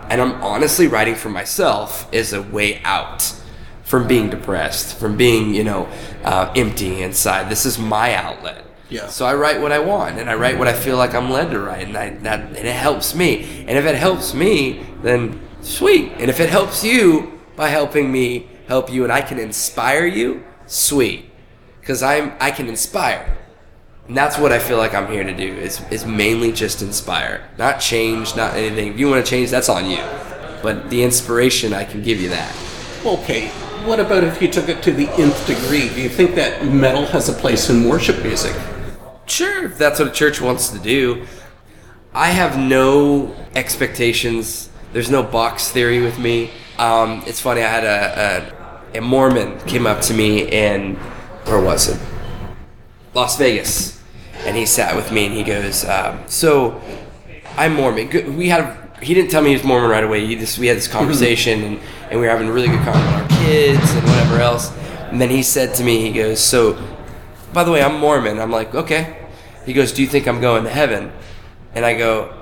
and 0.10 0.22
I'm 0.22 0.42
honestly 0.42 0.88
writing 0.88 1.16
for 1.16 1.30
myself 1.30 2.12
as 2.14 2.32
a 2.32 2.42
way 2.42 2.82
out 2.84 3.36
from 3.84 4.08
being 4.08 4.30
depressed, 4.30 4.98
from 4.98 5.18
being 5.18 5.54
you 5.54 5.64
know 5.64 5.90
uh, 6.24 6.52
empty 6.56 7.02
inside. 7.02 7.50
This 7.50 7.66
is 7.66 7.78
my 7.78 8.14
outlet. 8.14 8.66
Yeah. 8.90 9.08
So 9.08 9.26
I 9.26 9.36
write 9.36 9.62
what 9.62 9.72
I 9.72 9.80
want, 9.80 10.18
and 10.18 10.30
I 10.30 10.34
write 10.34 10.58
what 10.58 10.68
I 10.68 10.74
feel 10.74 10.98
like 10.98 11.14
I'm 11.14 11.30
led 11.30 11.52
to 11.52 11.60
write, 11.60 11.88
and 11.88 11.98
I, 11.98 12.10
that 12.10 12.40
and 12.40 12.56
it 12.56 12.76
helps 12.76 13.14
me. 13.14 13.66
And 13.68 13.78
if 13.78 13.86
it 13.86 13.96
helps 13.96 14.34
me, 14.34 14.84
then 15.04 15.40
sweet. 15.62 16.12
And 16.18 16.30
if 16.30 16.40
it 16.40 16.50
helps 16.50 16.84
you 16.84 17.40
by 17.56 17.70
helping 17.70 18.12
me 18.12 18.48
help 18.68 18.92
you, 18.92 19.04
and 19.04 19.14
I 19.14 19.22
can 19.22 19.38
inspire 19.38 20.06
you, 20.06 20.44
sweet. 20.66 21.26
Because 21.80 22.02
I'm 22.02 22.34
I 22.40 22.50
can 22.50 22.68
inspire, 22.68 23.38
and 24.08 24.18
that's 24.18 24.40
what 24.40 24.52
I 24.52 24.58
feel 24.58 24.78
like 24.78 24.96
I'm 24.96 25.12
here 25.12 25.24
to 25.24 25.36
do. 25.36 25.54
Is 25.54 25.82
is 25.92 26.06
mainly 26.06 26.52
just 26.52 26.82
inspire, 26.82 27.48
not 27.60 27.80
change, 27.80 28.36
not 28.36 28.56
anything. 28.56 28.94
If 28.94 29.00
you 29.00 29.08
want 29.08 29.24
to 29.24 29.30
change, 29.30 29.52
that's 29.52 29.70
on 29.70 29.88
you. 29.88 30.04
But 30.64 30.90
the 30.90 31.04
inspiration, 31.04 31.74
I 31.74 31.86
can 31.86 32.02
give 32.02 32.20
you 32.20 32.30
that. 32.30 32.56
Okay, 33.06 33.50
what 33.86 34.00
about 34.00 34.24
if 34.24 34.42
you 34.42 34.48
took 34.48 34.68
it 34.68 34.82
to 34.84 34.92
the 34.92 35.08
nth 35.10 35.46
degree? 35.46 35.90
Do 35.90 36.02
you 36.02 36.10
think 36.10 36.36
that 36.36 36.66
metal 36.66 37.06
has 37.06 37.30
a 37.30 37.34
place 37.34 37.70
in 37.70 37.88
worship 37.88 38.24
music? 38.24 38.56
Sure, 39.30 39.66
if 39.66 39.78
that's 39.78 40.00
what 40.00 40.10
a 40.10 40.12
church 40.12 40.42
wants 40.42 40.70
to 40.70 40.80
do. 40.80 41.26
I 42.14 42.32
have 42.32 42.58
no 42.58 43.36
expectations. 43.56 44.70
There's 44.92 45.12
no 45.12 45.22
box 45.22 45.70
theory 45.70 46.02
with 46.02 46.18
me. 46.18 46.50
Um, 46.80 47.24
it's 47.28 47.40
funny. 47.40 47.62
I 47.62 47.68
had 47.68 47.84
a, 47.84 48.56
a 48.94 48.98
a 48.98 49.02
Mormon 49.02 49.60
came 49.68 49.86
up 49.86 50.02
to 50.02 50.14
me 50.14 50.50
in 50.50 50.96
where 51.46 51.62
was 51.62 51.90
it? 51.90 52.00
Las 53.14 53.38
Vegas, 53.38 54.02
and 54.46 54.58
he 54.58 54.66
sat 54.66 54.96
with 54.96 55.12
me 55.12 55.28
and 55.28 55.36
he 55.36 55.44
goes, 55.44 55.86
um, 55.86 56.24
"So, 56.28 56.82
I'm 57.56 57.76
Mormon." 57.76 58.36
We 58.36 58.50
had 58.50 58.78
he 59.02 59.14
didn't 59.14 59.30
tell 59.30 59.42
me 59.42 59.50
he 59.50 59.56
was 59.56 59.64
Mormon 59.64 59.90
right 59.90 60.04
away. 60.04 60.26
He 60.26 60.36
just 60.36 60.58
we 60.58 60.68
had 60.68 60.78
this 60.78 60.88
conversation 60.88 61.64
and, 61.64 61.80
and 62.10 62.20
we 62.20 62.26
were 62.26 62.32
having 62.32 62.48
a 62.48 62.52
really 62.52 62.68
good 62.68 62.80
conversation 62.80 63.14
about 63.14 63.32
our 63.32 63.46
kids 63.46 63.92
and 63.94 64.04
whatever 64.08 64.40
else. 64.40 64.76
And 65.12 65.22
then 65.22 65.30
he 65.30 65.44
said 65.44 65.76
to 65.76 65.84
me, 65.84 66.02
he 66.02 66.12
goes, 66.12 66.40
"So, 66.40 66.74
by 67.54 67.64
the 67.64 67.72
way, 67.72 67.82
I'm 67.82 68.00
Mormon." 68.00 68.40
I'm 68.40 68.52
like, 68.52 68.74
"Okay." 68.76 69.28
He 69.66 69.74
goes, 69.74 69.92
"Do 69.92 70.02
you 70.02 70.08
think 70.08 70.28
I'm 70.28 70.42
going 70.42 70.64
to 70.64 70.70
heaven?" 70.70 71.12
And 71.76 71.86
I 71.86 71.96
go, 71.96 72.34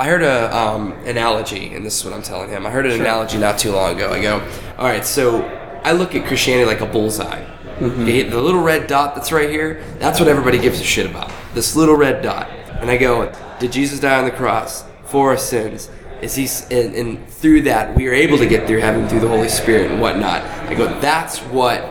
I 0.00 0.06
heard 0.06 0.22
a 0.22 0.56
um, 0.56 0.92
analogy, 1.04 1.74
and 1.74 1.84
this 1.84 1.98
is 1.98 2.04
what 2.04 2.14
I'm 2.14 2.22
telling 2.22 2.50
him. 2.50 2.64
I 2.64 2.70
heard 2.70 2.86
an 2.86 3.00
analogy 3.00 3.36
not 3.36 3.58
too 3.58 3.72
long 3.72 3.96
ago. 3.96 4.12
I 4.12 4.22
go, 4.22 4.40
all 4.78 4.84
right, 4.84 5.04
so 5.04 5.42
I 5.82 5.90
look 5.90 6.14
at 6.14 6.24
Christianity 6.26 6.66
like 6.66 6.80
a 6.80 6.86
bullseye. 6.86 7.44
Okay, 7.82 8.22
the 8.22 8.40
little 8.40 8.60
red 8.60 8.86
dot 8.86 9.16
that's 9.16 9.32
right 9.32 9.50
here, 9.50 9.82
that's 9.98 10.20
what 10.20 10.28
everybody 10.28 10.58
gives 10.58 10.80
a 10.80 10.84
shit 10.84 11.08
about. 11.08 11.32
This 11.52 11.74
little 11.74 11.96
red 11.96 12.22
dot. 12.22 12.48
And 12.80 12.90
I 12.90 12.96
go, 12.96 13.32
did 13.58 13.72
Jesus 13.72 13.98
die 13.98 14.18
on 14.18 14.24
the 14.24 14.30
cross 14.30 14.84
for 15.04 15.30
our 15.30 15.36
sins? 15.36 15.90
Is 16.22 16.34
he, 16.34 16.48
and, 16.76 16.94
and 16.94 17.28
through 17.28 17.62
that, 17.62 17.96
we 17.96 18.06
are 18.08 18.14
able 18.14 18.38
to 18.38 18.46
get 18.46 18.68
through 18.68 18.80
heaven 18.80 19.08
through 19.08 19.20
the 19.20 19.28
Holy 19.28 19.48
Spirit 19.48 19.90
and 19.90 20.00
whatnot. 20.00 20.42
I 20.42 20.74
go, 20.74 20.86
that's 21.00 21.38
what 21.38 21.82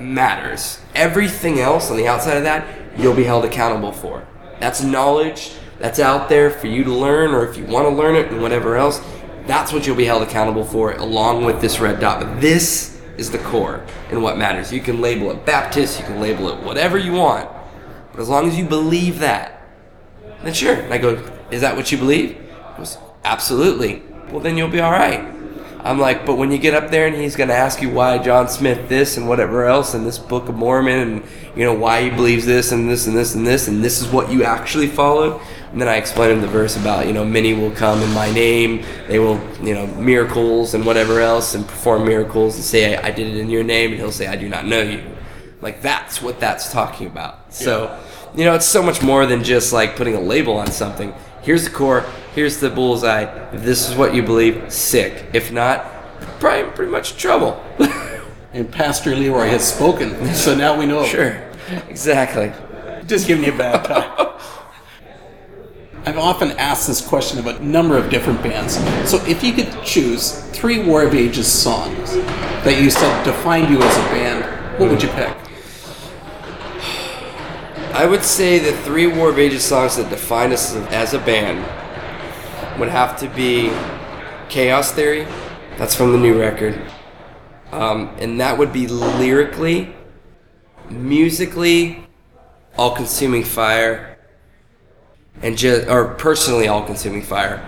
matters. 0.00 0.80
Everything 0.94 1.60
else 1.60 1.90
on 1.90 1.96
the 1.96 2.08
outside 2.08 2.36
of 2.36 2.44
that, 2.44 2.66
you'll 2.98 3.14
be 3.14 3.24
held 3.24 3.44
accountable 3.44 3.92
for. 3.92 4.26
That's 4.58 4.82
knowledge 4.82 5.52
that's 5.78 5.98
out 5.98 6.28
there 6.28 6.50
for 6.50 6.66
you 6.66 6.84
to 6.84 6.92
learn, 6.92 7.30
or 7.30 7.46
if 7.46 7.56
you 7.56 7.64
want 7.64 7.88
to 7.88 7.94
learn 7.94 8.14
it 8.14 8.30
and 8.30 8.42
whatever 8.42 8.76
else, 8.76 9.00
that's 9.46 9.72
what 9.72 9.86
you'll 9.86 9.96
be 9.96 10.04
held 10.04 10.22
accountable 10.22 10.64
for, 10.64 10.92
along 10.92 11.44
with 11.44 11.60
this 11.60 11.80
red 11.80 12.00
dot. 12.00 12.20
But 12.20 12.40
this 12.40 13.00
is 13.16 13.30
the 13.30 13.38
core 13.38 13.84
and 14.10 14.22
what 14.22 14.36
matters. 14.36 14.72
You 14.72 14.80
can 14.80 15.00
label 15.00 15.30
it 15.30 15.44
Baptist, 15.46 15.98
you 15.98 16.06
can 16.06 16.20
label 16.20 16.48
it 16.50 16.62
whatever 16.62 16.98
you 16.98 17.12
want, 17.12 17.48
but 18.12 18.20
as 18.20 18.28
long 18.28 18.46
as 18.46 18.58
you 18.58 18.64
believe 18.64 19.20
that, 19.20 19.62
then 20.42 20.52
sure. 20.52 20.74
And 20.74 20.92
I 20.92 20.98
go, 20.98 21.22
is 21.50 21.62
that 21.62 21.76
what 21.76 21.90
you 21.90 21.98
believe? 21.98 22.30
He 22.30 22.76
goes, 22.76 22.98
absolutely. 23.24 24.02
Well, 24.30 24.40
then 24.40 24.56
you'll 24.56 24.68
be 24.68 24.80
all 24.80 24.92
right. 24.92 25.39
I'm 25.84 25.98
like, 25.98 26.26
but 26.26 26.36
when 26.36 26.50
you 26.50 26.58
get 26.58 26.74
up 26.74 26.90
there 26.90 27.06
and 27.06 27.16
he's 27.16 27.36
going 27.36 27.48
to 27.48 27.54
ask 27.54 27.80
you 27.80 27.90
why 27.90 28.18
John 28.18 28.48
Smith 28.48 28.88
this 28.88 29.16
and 29.16 29.28
whatever 29.28 29.64
else 29.64 29.94
and 29.94 30.06
this 30.06 30.18
Book 30.18 30.48
of 30.48 30.54
Mormon 30.54 30.98
and 30.98 31.22
you 31.56 31.64
know 31.64 31.74
why 31.74 32.02
he 32.02 32.10
believes 32.10 32.46
this 32.46 32.70
and 32.72 32.88
this 32.88 33.06
and 33.06 33.16
this 33.16 33.34
and 33.34 33.46
this 33.46 33.66
and 33.66 33.82
this 33.82 34.00
is 34.00 34.08
what 34.08 34.30
you 34.30 34.44
actually 34.44 34.88
follow. 34.88 35.40
And 35.72 35.80
then 35.80 35.88
I 35.88 35.96
explain 35.96 36.32
him 36.32 36.40
the 36.40 36.48
verse 36.48 36.76
about 36.76 37.06
you 37.06 37.12
know 37.12 37.24
many 37.24 37.54
will 37.54 37.70
come 37.70 38.02
in 38.02 38.12
my 38.12 38.30
name, 38.32 38.84
they 39.08 39.18
will 39.18 39.40
you 39.62 39.74
know 39.74 39.86
miracles 39.86 40.74
and 40.74 40.84
whatever 40.84 41.20
else 41.20 41.54
and 41.54 41.66
perform 41.66 42.04
miracles 42.04 42.56
and 42.56 42.64
say 42.64 42.96
I, 42.96 43.08
I 43.08 43.10
did 43.10 43.26
it 43.28 43.38
in 43.38 43.48
your 43.48 43.64
name 43.64 43.90
and 43.90 44.00
he'll 44.00 44.12
say 44.12 44.26
I 44.26 44.36
do 44.36 44.48
not 44.48 44.66
know 44.66 44.82
you. 44.82 45.02
Like 45.60 45.82
that's 45.82 46.20
what 46.20 46.40
that's 46.40 46.72
talking 46.72 47.06
about. 47.06 47.52
So 47.52 47.98
you 48.34 48.44
know 48.44 48.54
it's 48.54 48.66
so 48.66 48.82
much 48.82 49.02
more 49.02 49.26
than 49.26 49.42
just 49.44 49.72
like 49.72 49.96
putting 49.96 50.14
a 50.14 50.20
label 50.20 50.56
on 50.56 50.70
something. 50.70 51.14
Here's 51.42 51.64
the 51.64 51.70
core. 51.70 52.04
Here's 52.34 52.58
the 52.58 52.70
bullseye. 52.70 53.22
If 53.52 53.62
this 53.62 53.88
is 53.88 53.96
what 53.96 54.14
you 54.14 54.22
believe, 54.22 54.72
sick. 54.72 55.26
If 55.32 55.50
not, 55.50 55.84
probably 56.38 56.70
pretty 56.72 56.92
much 56.92 57.16
trouble. 57.16 57.62
And 58.52 58.70
Pastor 58.70 59.14
Leroy 59.14 59.46
has 59.46 59.72
spoken, 59.72 60.34
so 60.34 60.56
now 60.56 60.76
we 60.76 60.84
know. 60.84 61.04
sure. 61.04 61.40
Exactly. 61.88 62.52
Just 63.06 63.28
giving 63.28 63.44
you 63.44 63.52
a 63.52 63.56
bad 63.56 63.84
time. 63.84 64.36
I've 66.04 66.18
often 66.18 66.50
asked 66.52 66.88
this 66.88 67.00
question 67.06 67.38
of 67.38 67.46
a 67.46 67.60
number 67.60 67.96
of 67.96 68.10
different 68.10 68.42
bands. 68.42 68.74
So 69.08 69.24
if 69.26 69.44
you 69.44 69.52
could 69.52 69.70
choose 69.84 70.40
three 70.50 70.82
War 70.82 71.04
of 71.04 71.14
Ages 71.14 71.46
songs 71.46 72.14
that 72.64 72.82
you 72.82 72.90
said 72.90 73.22
defined 73.22 73.70
you 73.70 73.80
as 73.80 73.96
a 73.96 74.02
band, 74.10 74.80
what 74.80 74.90
would 74.90 75.02
you 75.02 75.10
pick? 75.10 75.32
I 77.92 78.06
would 78.06 78.22
say 78.22 78.58
the 78.58 78.72
three 78.72 79.06
War 79.08 79.30
of 79.30 79.38
Ages 79.38 79.64
songs 79.64 79.96
that 79.96 80.10
define 80.10 80.52
us 80.52 80.74
as 80.74 81.12
a 81.12 81.18
band 81.18 81.58
would 82.78 82.88
have 82.88 83.18
to 83.18 83.28
be 83.28 83.72
Chaos 84.48 84.92
Theory. 84.92 85.26
That's 85.76 85.94
from 85.94 86.12
the 86.12 86.18
new 86.18 86.38
record. 86.38 86.80
Um, 87.72 88.14
and 88.18 88.40
that 88.40 88.56
would 88.56 88.72
be 88.72 88.86
lyrically, 88.86 89.94
musically, 90.88 92.06
All 92.76 92.94
Consuming 92.94 93.44
Fire, 93.44 94.18
and 95.42 95.58
just, 95.58 95.88
or 95.88 96.14
personally, 96.14 96.68
All 96.68 96.84
Consuming 96.84 97.22
Fire. 97.22 97.64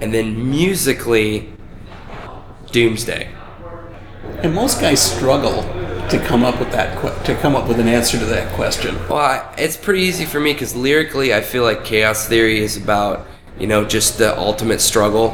And 0.00 0.14
then 0.14 0.50
musically, 0.50 1.52
Doomsday. 2.70 3.28
And 4.42 4.54
most 4.54 4.80
guys 4.80 5.00
struggle 5.00 5.62
to 6.10 6.18
come 6.18 6.44
up 6.44 6.58
with 6.58 6.70
that 6.72 7.00
que- 7.00 7.24
to 7.24 7.40
come 7.40 7.56
up 7.56 7.68
with 7.68 7.80
an 7.80 7.88
answer 7.88 8.18
to 8.18 8.24
that 8.26 8.52
question. 8.54 8.96
Well, 9.08 9.18
I, 9.18 9.54
it's 9.56 9.76
pretty 9.76 10.02
easy 10.02 10.24
for 10.24 10.40
me 10.40 10.52
because 10.52 10.74
lyrically, 10.74 11.34
I 11.34 11.40
feel 11.40 11.62
like 11.62 11.84
Chaos 11.84 12.28
Theory 12.28 12.58
is 12.60 12.76
about 12.76 13.26
you 13.58 13.66
know 13.66 13.84
just 13.84 14.18
the 14.18 14.38
ultimate 14.38 14.80
struggle, 14.80 15.30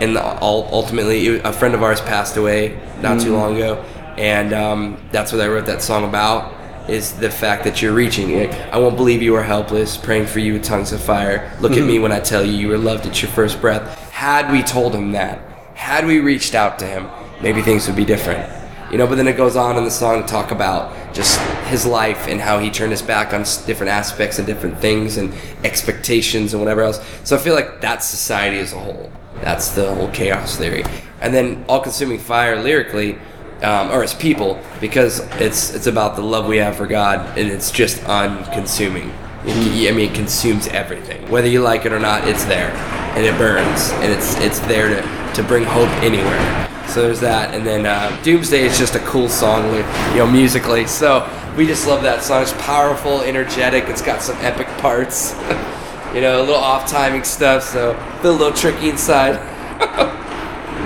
and 0.00 0.16
the, 0.16 0.38
all, 0.38 0.68
ultimately, 0.72 1.38
a 1.38 1.52
friend 1.52 1.74
of 1.74 1.82
ours 1.82 2.00
passed 2.00 2.36
away 2.36 2.80
not 3.00 3.20
too 3.20 3.32
long 3.32 3.56
ago, 3.56 3.82
and 4.16 4.52
um, 4.52 4.98
that's 5.12 5.32
what 5.32 5.40
I 5.40 5.48
wrote 5.48 5.66
that 5.66 5.82
song 5.82 6.04
about. 6.04 6.54
Is 6.88 7.12
the 7.12 7.30
fact 7.30 7.64
that 7.64 7.82
you're 7.82 7.92
reaching 7.92 8.30
it. 8.30 8.50
I 8.72 8.78
won't 8.78 8.96
believe 8.96 9.20
you 9.20 9.34
are 9.34 9.42
helpless, 9.42 9.98
praying 9.98 10.26
for 10.26 10.38
you 10.38 10.54
with 10.54 10.64
tongues 10.64 10.90
of 10.90 11.02
fire. 11.02 11.54
Look 11.60 11.72
at 11.72 11.84
me 11.84 11.98
when 11.98 12.12
I 12.12 12.20
tell 12.20 12.42
you 12.42 12.52
you 12.52 12.68
were 12.68 12.78
loved 12.78 13.04
at 13.04 13.20
your 13.20 13.30
first 13.30 13.60
breath. 13.60 14.10
Had 14.10 14.50
we 14.50 14.62
told 14.62 14.94
him 14.94 15.12
that, 15.12 15.38
had 15.74 16.06
we 16.06 16.20
reached 16.20 16.54
out 16.54 16.78
to 16.78 16.86
him, 16.86 17.06
maybe 17.42 17.60
things 17.60 17.86
would 17.86 17.96
be 17.96 18.06
different 18.06 18.57
you 18.90 18.98
know 18.98 19.06
but 19.06 19.16
then 19.16 19.28
it 19.28 19.36
goes 19.36 19.56
on 19.56 19.76
in 19.76 19.84
the 19.84 19.90
song 19.90 20.22
to 20.22 20.28
talk 20.28 20.50
about 20.50 20.92
just 21.14 21.40
his 21.66 21.84
life 21.84 22.26
and 22.28 22.40
how 22.40 22.58
he 22.58 22.70
turned 22.70 22.90
his 22.90 23.02
back 23.02 23.32
on 23.32 23.40
different 23.66 23.90
aspects 23.90 24.38
and 24.38 24.46
different 24.46 24.78
things 24.78 25.16
and 25.16 25.32
expectations 25.64 26.54
and 26.54 26.62
whatever 26.62 26.82
else 26.82 27.00
so 27.24 27.36
i 27.36 27.38
feel 27.38 27.54
like 27.54 27.80
that's 27.80 28.06
society 28.06 28.58
as 28.58 28.72
a 28.72 28.78
whole 28.78 29.10
that's 29.42 29.70
the 29.70 29.94
whole 29.94 30.08
chaos 30.08 30.56
theory 30.56 30.84
and 31.20 31.34
then 31.34 31.64
all 31.68 31.80
consuming 31.80 32.18
fire 32.18 32.62
lyrically 32.62 33.18
um, 33.62 33.90
or 33.90 34.04
as 34.04 34.14
people 34.14 34.60
because 34.80 35.20
it's 35.40 35.74
it's 35.74 35.86
about 35.86 36.14
the 36.16 36.22
love 36.22 36.46
we 36.46 36.58
have 36.58 36.76
for 36.76 36.86
god 36.86 37.38
and 37.38 37.50
it's 37.50 37.70
just 37.70 38.02
unconsuming 38.04 39.12
it, 39.44 39.92
I 39.92 39.96
mean, 39.96 40.10
it 40.10 40.14
consumes 40.14 40.66
everything. 40.68 41.30
Whether 41.30 41.48
you 41.48 41.62
like 41.62 41.86
it 41.86 41.92
or 41.92 42.00
not, 42.00 42.26
it's 42.26 42.44
there, 42.44 42.70
and 43.16 43.24
it 43.24 43.36
burns, 43.38 43.90
and 44.02 44.12
it's 44.12 44.36
it's 44.38 44.58
there 44.60 44.88
to, 44.88 45.34
to 45.34 45.42
bring 45.42 45.64
hope 45.64 45.88
anywhere. 46.02 46.67
So 46.88 47.02
there's 47.02 47.20
that, 47.20 47.54
and 47.54 47.66
then 47.66 47.86
uh, 47.86 48.18
Doomsday 48.22 48.62
is 48.62 48.78
just 48.78 48.94
a 48.94 49.00
cool 49.00 49.28
song, 49.28 49.74
you 49.74 50.18
know, 50.18 50.26
musically. 50.26 50.86
So 50.86 51.28
we 51.56 51.66
just 51.66 51.86
love 51.86 52.02
that 52.02 52.22
song. 52.22 52.42
It's 52.42 52.52
powerful, 52.54 53.20
energetic. 53.20 53.84
It's 53.88 54.02
got 54.02 54.22
some 54.22 54.36
epic 54.38 54.66
parts. 54.78 55.32
you 56.14 56.22
know, 56.22 56.40
a 56.40 56.44
little 56.44 56.54
off 56.56 56.88
timing 56.90 57.24
stuff. 57.24 57.62
So 57.62 57.94
feel 58.22 58.32
a 58.32 58.38
little 58.38 58.52
tricky 58.52 58.88
inside. 58.88 59.38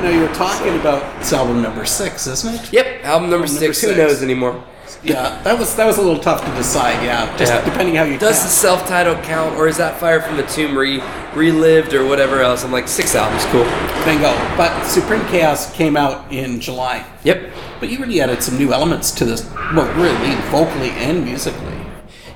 Now 0.02 0.08
you 0.08 0.22
were 0.22 0.34
talking 0.34 0.74
about 0.80 1.20
it's 1.20 1.32
album 1.32 1.62
number 1.62 1.84
six, 1.84 2.26
isn't 2.26 2.56
it? 2.56 2.72
Yep, 2.72 3.04
album 3.04 3.30
number 3.30 3.46
Album 3.46 3.56
six. 3.56 3.80
number 3.84 3.94
Who 3.94 4.02
knows 4.08 4.20
anymore? 4.20 4.64
Yeah, 5.02 5.40
that 5.42 5.58
was 5.58 5.74
that 5.76 5.86
was 5.86 5.98
a 5.98 6.02
little 6.02 6.18
tough 6.20 6.44
to 6.44 6.50
decide. 6.54 7.02
Yeah, 7.04 7.34
just 7.36 7.52
Yeah. 7.52 7.64
depending 7.64 7.96
how 7.96 8.04
you 8.04 8.18
Does 8.18 8.36
count. 8.36 8.44
the 8.44 8.50
self-titled 8.54 9.22
count, 9.22 9.56
or 9.58 9.68
is 9.68 9.76
that 9.78 9.98
Fire 9.98 10.20
from 10.20 10.36
the 10.36 10.42
Tomb 10.44 10.76
re- 10.76 11.02
relived, 11.34 11.94
or 11.94 12.04
whatever 12.06 12.40
else? 12.40 12.64
I'm 12.64 12.72
like 12.72 12.88
six 12.88 13.14
albums, 13.14 13.44
cool. 13.46 13.64
Bingo. 14.04 14.32
But 14.56 14.84
Supreme 14.84 15.24
Chaos 15.26 15.72
came 15.72 15.96
out 15.96 16.30
in 16.32 16.60
July. 16.60 17.04
Yep. 17.24 17.50
But 17.80 17.90
you 17.90 17.98
really 17.98 18.20
added 18.20 18.42
some 18.42 18.56
new 18.58 18.72
elements 18.72 19.10
to 19.12 19.24
this, 19.24 19.44
well, 19.74 19.92
really, 19.94 20.34
vocally 20.50 20.90
and 20.90 21.24
musically. 21.24 21.68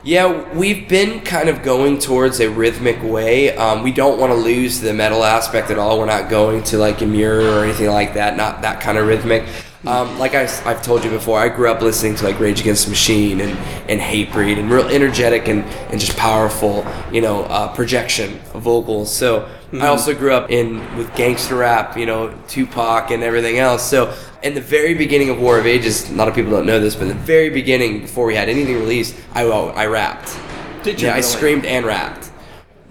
Yeah, 0.02 0.44
we've 0.54 0.88
been 0.88 1.20
kind 1.22 1.48
of 1.48 1.64
going 1.64 1.98
towards 1.98 2.38
a 2.40 2.48
rhythmic 2.48 3.02
way. 3.02 3.56
Um, 3.56 3.82
we 3.82 3.90
don't 3.90 4.20
want 4.20 4.30
to 4.32 4.36
lose 4.38 4.80
the 4.80 4.92
metal 4.92 5.24
aspect 5.24 5.68
at 5.70 5.78
all. 5.78 5.98
We're 5.98 6.06
not 6.06 6.28
going 6.30 6.62
to 6.64 6.78
like 6.78 6.98
Emmure 6.98 7.42
or 7.60 7.64
anything 7.64 7.90
like 7.90 8.14
that. 8.14 8.36
Not 8.36 8.62
that 8.62 8.80
kind 8.80 8.98
of 8.98 9.08
rhythmic. 9.08 9.44
Um, 9.84 10.18
like 10.18 10.34
I, 10.34 10.46
have 10.46 10.82
told 10.82 11.04
you 11.04 11.10
before, 11.10 11.38
I 11.38 11.48
grew 11.48 11.70
up 11.70 11.80
listening 11.80 12.14
to 12.16 12.24
like 12.24 12.40
Rage 12.40 12.60
Against 12.60 12.86
the 12.86 12.90
Machine 12.90 13.40
and, 13.40 13.56
and 13.88 14.00
Hatebreed 14.00 14.58
and 14.58 14.70
real 14.70 14.88
energetic 14.88 15.48
and, 15.48 15.64
and 15.90 16.00
just 16.00 16.16
powerful, 16.16 16.86
you 17.12 17.20
know, 17.20 17.44
uh, 17.44 17.72
projection 17.74 18.40
of 18.54 18.62
vocals. 18.62 19.14
So 19.14 19.48
I 19.72 19.88
also 19.88 20.14
grew 20.14 20.32
up 20.32 20.50
in 20.50 20.96
with 20.96 21.14
gangster 21.14 21.56
rap, 21.56 21.96
you 21.96 22.06
know, 22.06 22.36
Tupac 22.48 23.10
and 23.10 23.22
everything 23.22 23.58
else. 23.58 23.88
So 23.88 24.14
in 24.42 24.54
the 24.54 24.60
very 24.60 24.94
beginning 24.94 25.28
of 25.28 25.40
War 25.40 25.58
of 25.58 25.66
Ages, 25.66 26.08
a 26.10 26.14
lot 26.14 26.28
of 26.28 26.34
people 26.34 26.50
don't 26.50 26.66
know 26.66 26.80
this, 26.80 26.94
but 26.94 27.02
in 27.02 27.08
the 27.08 27.14
very 27.14 27.50
beginning, 27.50 28.00
before 28.00 28.26
we 28.26 28.34
had 28.34 28.48
anything 28.48 28.76
released, 28.76 29.16
I, 29.34 29.42
I 29.44 29.86
rapped. 29.86 30.38
Did 30.82 31.00
you 31.00 31.08
Yeah, 31.08 31.16
I 31.16 31.20
screamed 31.20 31.64
and 31.64 31.84
rapped. 31.84 32.30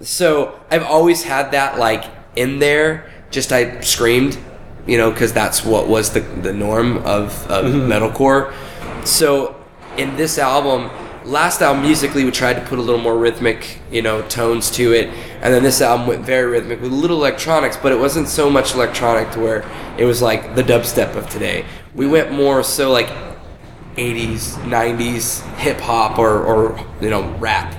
So 0.00 0.60
I've 0.70 0.84
always 0.84 1.22
had 1.22 1.52
that 1.52 1.78
like 1.78 2.04
in 2.36 2.58
there. 2.58 3.10
Just 3.30 3.52
I 3.52 3.80
screamed, 3.80 4.38
you 4.86 4.96
know, 4.96 5.10
because 5.10 5.32
that's 5.32 5.64
what 5.64 5.88
was 5.88 6.12
the 6.12 6.20
the 6.20 6.52
norm 6.52 6.98
of 6.98 7.46
of 7.50 7.66
mm-hmm. 7.66 7.90
metalcore. 7.90 8.54
So 9.06 9.56
in 9.96 10.16
this 10.16 10.38
album, 10.38 10.90
last 11.24 11.60
album 11.60 11.82
musically 11.82 12.24
we 12.24 12.30
tried 12.30 12.54
to 12.54 12.60
put 12.60 12.78
a 12.78 12.82
little 12.82 13.00
more 13.00 13.18
rhythmic, 13.18 13.80
you 13.90 14.02
know, 14.02 14.22
tones 14.28 14.70
to 14.72 14.92
it, 14.92 15.08
and 15.42 15.52
then 15.52 15.62
this 15.62 15.80
album 15.80 16.06
went 16.06 16.24
very 16.24 16.50
rhythmic 16.50 16.80
with 16.80 16.92
little 16.92 17.18
electronics, 17.18 17.76
but 17.76 17.92
it 17.92 17.98
wasn't 17.98 18.28
so 18.28 18.48
much 18.48 18.74
electronic 18.74 19.30
to 19.32 19.40
where 19.40 19.64
it 19.98 20.04
was 20.04 20.22
like 20.22 20.54
the 20.54 20.62
dubstep 20.62 21.16
of 21.16 21.28
today. 21.28 21.64
We 21.94 22.06
went 22.06 22.32
more 22.32 22.62
so 22.62 22.92
like 22.92 23.08
80s, 23.96 24.56
90s 24.64 25.42
hip 25.56 25.80
hop 25.80 26.18
or, 26.18 26.44
or 26.44 26.86
you 27.00 27.10
know 27.10 27.28
rap. 27.38 27.74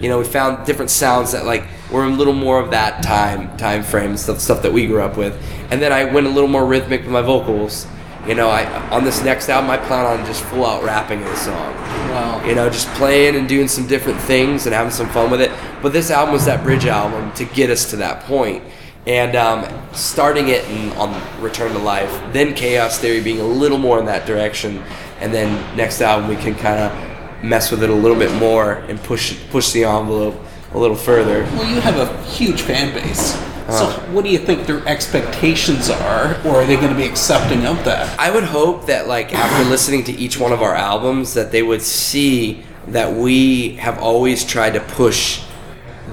You 0.00 0.08
know, 0.08 0.18
we 0.18 0.24
found 0.24 0.64
different 0.64 0.90
sounds 0.90 1.32
that 1.32 1.44
like 1.44 1.64
were 1.90 2.04
a 2.04 2.08
little 2.08 2.34
more 2.34 2.60
of 2.60 2.70
that 2.70 3.02
time 3.02 3.56
time 3.56 3.82
frame 3.82 4.16
stuff 4.16 4.40
stuff 4.40 4.62
that 4.62 4.72
we 4.72 4.86
grew 4.86 5.02
up 5.02 5.16
with. 5.16 5.40
And 5.70 5.80
then 5.80 5.92
I 5.92 6.04
went 6.04 6.26
a 6.26 6.30
little 6.30 6.48
more 6.48 6.66
rhythmic 6.66 7.02
with 7.02 7.10
my 7.10 7.22
vocals. 7.22 7.86
You 8.26 8.34
know, 8.34 8.50
I 8.50 8.66
on 8.90 9.04
this 9.04 9.22
next 9.22 9.48
album 9.48 9.70
I 9.70 9.78
plan 9.78 10.04
on 10.06 10.26
just 10.26 10.42
full 10.44 10.66
out 10.66 10.84
rapping 10.84 11.20
in 11.20 11.24
the 11.24 11.36
song. 11.36 11.74
Wow. 12.10 12.44
You 12.44 12.54
know, 12.54 12.68
just 12.68 12.88
playing 12.88 13.36
and 13.36 13.48
doing 13.48 13.68
some 13.68 13.86
different 13.86 14.20
things 14.20 14.66
and 14.66 14.74
having 14.74 14.92
some 14.92 15.08
fun 15.10 15.30
with 15.30 15.40
it. 15.40 15.50
But 15.82 15.92
this 15.92 16.10
album 16.10 16.34
was 16.34 16.44
that 16.44 16.62
bridge 16.62 16.86
album 16.86 17.32
to 17.32 17.44
get 17.44 17.70
us 17.70 17.90
to 17.90 17.96
that 17.96 18.24
point. 18.24 18.62
And 19.06 19.36
um, 19.36 19.94
starting 19.94 20.48
it 20.48 20.68
in, 20.68 20.92
on 20.92 21.40
Return 21.40 21.72
to 21.72 21.78
Life, 21.78 22.10
then 22.32 22.54
Chaos 22.54 22.98
Theory 22.98 23.22
being 23.22 23.40
a 23.40 23.46
little 23.46 23.78
more 23.78 23.98
in 23.98 24.04
that 24.04 24.26
direction, 24.26 24.82
and 25.20 25.32
then 25.32 25.76
next 25.76 26.02
album 26.02 26.28
we 26.28 26.36
can 26.36 26.54
kind 26.54 26.78
of 26.80 27.42
mess 27.42 27.70
with 27.70 27.82
it 27.82 27.88
a 27.88 27.94
little 27.94 28.18
bit 28.18 28.34
more 28.34 28.72
and 28.72 29.00
push 29.04 29.38
push 29.50 29.70
the 29.70 29.84
envelope 29.84 30.34
a 30.74 30.78
little 30.78 30.96
further. 30.96 31.42
Well, 31.56 31.68
you 31.74 31.80
have 31.80 31.96
a 31.98 32.22
huge 32.24 32.62
fan 32.62 32.92
base. 32.94 33.32
So, 33.68 33.84
Uh. 33.86 33.92
what 34.12 34.24
do 34.24 34.30
you 34.30 34.38
think 34.38 34.66
their 34.66 34.86
expectations 34.88 35.90
are, 35.90 36.36
or 36.44 36.56
are 36.62 36.64
they 36.64 36.76
going 36.76 36.88
to 36.88 36.94
be 36.94 37.04
accepting 37.04 37.66
of 37.66 37.84
that? 37.84 38.08
I 38.18 38.30
would 38.30 38.44
hope 38.44 38.86
that 38.86 39.08
like 39.08 39.34
after 39.34 39.64
listening 39.68 40.04
to 40.04 40.12
each 40.12 40.38
one 40.38 40.52
of 40.52 40.62
our 40.62 40.74
albums 40.74 41.34
that 41.34 41.52
they 41.52 41.62
would 41.62 41.82
see 41.82 42.62
that 42.88 43.12
we 43.12 43.72
have 43.76 43.98
always 43.98 44.44
tried 44.44 44.72
to 44.74 44.80
push 44.80 45.40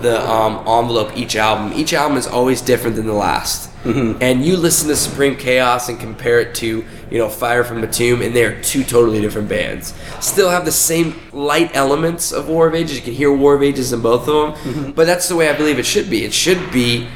the 0.02 0.20
um, 0.30 0.58
envelope 0.68 1.16
each 1.16 1.38
album. 1.38 1.72
Each 1.74 1.94
album 1.94 2.18
is 2.18 2.28
always 2.28 2.60
different 2.62 2.98
than 2.98 3.08
the 3.08 3.14
last. 3.14 3.70
Mm-hmm. 3.86 4.18
And 4.22 4.44
you 4.44 4.58
listen 4.58 4.90
to 4.90 4.96
Supreme 4.96 5.36
Chaos 5.36 5.90
and 5.90 6.00
compare 6.00 6.40
it 6.40 6.56
to, 6.56 6.84
you 7.12 7.18
know, 7.20 7.30
Fire 7.30 7.64
from 7.64 7.82
the 7.82 7.88
Tomb, 7.88 8.24
and 8.24 8.36
they're 8.36 8.60
two 8.64 8.84
totally 8.84 9.22
different 9.22 9.48
bands. 9.48 9.94
Still 10.20 10.50
have 10.50 10.66
the 10.66 10.72
same 10.72 11.16
light 11.32 11.76
elements 11.76 12.32
of 12.32 12.50
War 12.50 12.68
of 12.68 12.74
Ages. 12.74 12.98
You 12.98 13.04
can 13.04 13.14
hear 13.14 13.32
War 13.32 13.54
of 13.54 13.62
Ages 13.62 13.94
in 13.94 14.02
both 14.02 14.28
of 14.28 14.56
them, 14.56 14.74
mm-hmm. 14.74 14.92
but 14.92 15.06
that's 15.06 15.30
the 15.30 15.36
way 15.36 15.50
I 15.50 15.54
believe 15.56 15.78
it 15.78 15.86
should 15.86 16.10
be. 16.10 16.26
It 16.26 16.34
should 16.34 16.72
be 16.72 17.08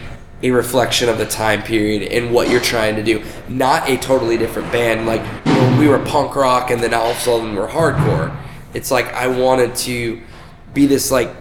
a 0.43 0.51
reflection 0.51 1.09
of 1.09 1.17
the 1.17 1.25
time 1.25 1.63
period 1.63 2.13
and 2.13 2.33
what 2.33 2.49
you're 2.49 2.61
trying 2.61 2.95
to 2.95 3.03
do, 3.03 3.23
not 3.49 3.89
a 3.89 3.97
totally 3.97 4.37
different 4.37 4.71
band. 4.71 5.05
Like 5.07 5.21
we 5.79 5.87
were 5.87 5.99
punk 5.99 6.35
rock, 6.35 6.69
and 6.69 6.81
then 6.81 6.93
all 6.93 7.11
of 7.11 7.17
a 7.17 7.19
sudden 7.19 7.55
we're 7.55 7.67
hardcore. 7.67 8.35
It's 8.75 8.91
like 8.91 9.11
I 9.13 9.27
wanted 9.27 9.75
to 9.77 10.21
be 10.73 10.85
this 10.85 11.09
like 11.09 11.35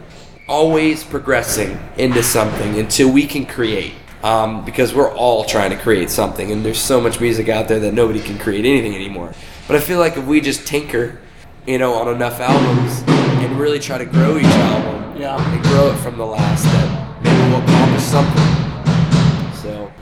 always 0.48 1.04
progressing 1.04 1.78
into 1.98 2.22
something 2.22 2.78
until 2.78 3.12
we 3.12 3.26
can 3.26 3.44
create. 3.44 3.92
Um, 4.22 4.64
because 4.64 4.92
we're 4.94 5.12
all 5.14 5.44
trying 5.44 5.70
to 5.70 5.76
create 5.76 6.10
something, 6.10 6.50
and 6.50 6.64
there's 6.64 6.80
so 6.80 7.00
much 7.00 7.20
music 7.20 7.48
out 7.48 7.68
there 7.68 7.78
that 7.80 7.94
nobody 7.94 8.20
can 8.20 8.36
create 8.36 8.64
anything 8.64 8.94
anymore. 8.96 9.32
But 9.68 9.76
I 9.76 9.80
feel 9.80 10.00
like 10.00 10.16
if 10.16 10.24
we 10.26 10.40
just 10.40 10.66
tinker, 10.66 11.18
you 11.66 11.78
know, 11.78 11.94
on 11.94 12.08
enough 12.08 12.40
albums 12.40 13.04
and 13.06 13.58
really 13.60 13.78
try 13.78 13.96
to 13.98 14.04
grow 14.04 14.36
each 14.36 14.44
album, 14.46 15.20
Yeah. 15.20 15.36
and 15.54 15.62
grow 15.62 15.92
it 15.92 15.96
from 15.98 16.18
the 16.18 16.26
last, 16.26 16.64
that 16.64 17.22
maybe 17.22 17.36
we'll 17.52 17.62
accomplish 17.62 18.02
something. 18.02 19.54
So 19.62 19.92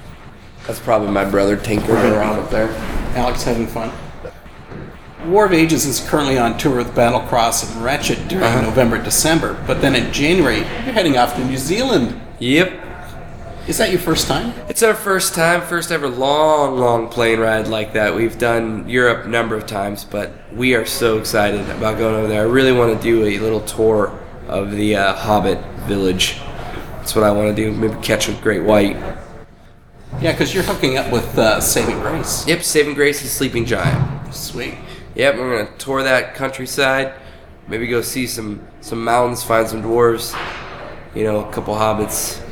that's 0.66 0.80
probably 0.80 1.10
my 1.10 1.26
brother 1.26 1.56
tinkering 1.58 2.12
around 2.12 2.38
up 2.38 2.48
there. 2.50 2.68
Alex 3.16 3.42
having 3.42 3.66
fun. 3.66 3.92
War 5.26 5.44
of 5.44 5.52
Ages 5.52 5.84
is 5.84 6.00
currently 6.08 6.38
on 6.38 6.56
tour 6.56 6.76
with 6.76 6.94
Battlecross 6.94 7.70
and 7.70 7.84
Wretched 7.84 8.28
during 8.28 8.44
Uh-huh. 8.44 8.62
November, 8.62 8.96
December, 8.96 9.56
but 9.66 9.82
then 9.82 9.94
in 9.94 10.10
January 10.12 10.58
you're 10.58 10.94
heading 10.94 11.18
off 11.18 11.34
to 11.36 11.44
New 11.44 11.56
Zealand. 11.58 12.18
Yep. 12.38 12.72
Is 13.68 13.78
that 13.78 13.90
your 13.90 13.98
first 13.98 14.28
time? 14.28 14.54
It's 14.68 14.84
our 14.84 14.94
first 14.94 15.34
time, 15.34 15.60
first 15.60 15.90
ever 15.90 16.08
long, 16.08 16.78
long 16.78 17.08
plane 17.08 17.40
ride 17.40 17.66
like 17.66 17.94
that. 17.94 18.14
We've 18.14 18.38
done 18.38 18.88
Europe 18.88 19.26
a 19.26 19.28
number 19.28 19.56
of 19.56 19.66
times, 19.66 20.04
but 20.04 20.30
we 20.52 20.76
are 20.76 20.86
so 20.86 21.18
excited 21.18 21.68
about 21.70 21.98
going 21.98 22.14
over 22.14 22.28
there. 22.28 22.42
I 22.42 22.44
really 22.48 22.70
want 22.70 22.96
to 22.96 23.02
do 23.02 23.24
a 23.24 23.40
little 23.40 23.60
tour 23.62 24.16
of 24.46 24.70
the 24.70 24.94
uh, 24.94 25.14
Hobbit 25.14 25.58
village. 25.88 26.36
That's 26.98 27.16
what 27.16 27.24
I 27.24 27.32
want 27.32 27.56
to 27.56 27.60
do. 27.60 27.72
Maybe 27.72 28.00
catch 28.02 28.28
a 28.28 28.34
great 28.34 28.62
white. 28.62 28.94
Yeah, 30.20 30.30
because 30.30 30.54
you're 30.54 30.62
hooking 30.62 30.96
up 30.96 31.10
with 31.10 31.36
uh, 31.36 31.60
Saving 31.60 31.98
Grace. 31.98 32.46
Yep, 32.46 32.62
Saving 32.62 32.94
Grace 32.94 33.20
and 33.20 33.28
Sleeping 33.28 33.64
Giant. 33.64 34.32
Sweet. 34.32 34.76
Yep, 35.16 35.38
we're 35.38 35.64
gonna 35.64 35.76
tour 35.76 36.04
that 36.04 36.36
countryside. 36.36 37.14
Maybe 37.66 37.88
go 37.88 38.00
see 38.00 38.28
some 38.28 38.64
some 38.80 39.02
mountains, 39.02 39.42
find 39.42 39.66
some 39.66 39.82
dwarves. 39.82 40.38
You 41.16 41.24
know, 41.24 41.48
a 41.48 41.52
couple 41.52 41.74
hobbits. 41.74 42.45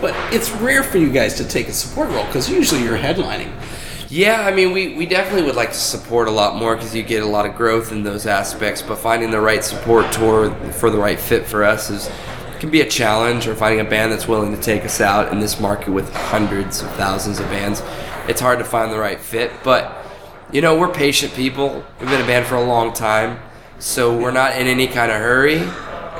But 0.00 0.14
it's 0.32 0.50
rare 0.50 0.82
for 0.82 0.98
you 0.98 1.10
guys 1.10 1.34
to 1.34 1.44
take 1.44 1.68
a 1.68 1.72
support 1.72 2.10
role 2.10 2.24
because 2.26 2.48
usually 2.48 2.82
you're 2.82 2.98
headlining. 2.98 3.52
Yeah, 4.10 4.40
I 4.40 4.54
mean, 4.54 4.72
we, 4.72 4.94
we 4.94 5.04
definitely 5.04 5.42
would 5.42 5.54
like 5.54 5.72
to 5.72 5.78
support 5.78 6.28
a 6.28 6.30
lot 6.30 6.56
more 6.56 6.74
because 6.74 6.94
you 6.94 7.02
get 7.02 7.22
a 7.22 7.26
lot 7.26 7.44
of 7.44 7.54
growth 7.54 7.92
in 7.92 8.02
those 8.02 8.26
aspects. 8.26 8.80
But 8.80 8.96
finding 8.96 9.30
the 9.30 9.40
right 9.40 9.62
support 9.62 10.10
tour 10.12 10.50
for 10.72 10.90
the 10.90 10.96
right 10.96 11.20
fit 11.20 11.46
for 11.46 11.62
us 11.62 11.90
is 11.90 12.10
can 12.58 12.70
be 12.70 12.80
a 12.80 12.88
challenge. 12.88 13.46
Or 13.46 13.54
finding 13.54 13.84
a 13.84 13.88
band 13.88 14.10
that's 14.10 14.26
willing 14.26 14.54
to 14.54 14.60
take 14.60 14.84
us 14.84 15.00
out 15.00 15.30
in 15.30 15.40
this 15.40 15.60
market 15.60 15.90
with 15.90 16.10
hundreds 16.12 16.80
of 16.80 16.90
thousands 16.92 17.38
of 17.38 17.46
bands, 17.46 17.82
it's 18.28 18.40
hard 18.40 18.58
to 18.60 18.64
find 18.64 18.90
the 18.90 18.98
right 18.98 19.20
fit. 19.20 19.52
But 19.62 19.94
you 20.52 20.62
know, 20.62 20.78
we're 20.78 20.90
patient 20.90 21.34
people. 21.34 21.84
We've 22.00 22.08
been 22.08 22.22
a 22.22 22.26
band 22.26 22.46
for 22.46 22.54
a 22.54 22.64
long 22.64 22.94
time, 22.94 23.38
so 23.78 24.16
we're 24.16 24.30
not 24.30 24.56
in 24.56 24.66
any 24.66 24.86
kind 24.86 25.12
of 25.12 25.18
hurry. 25.20 25.58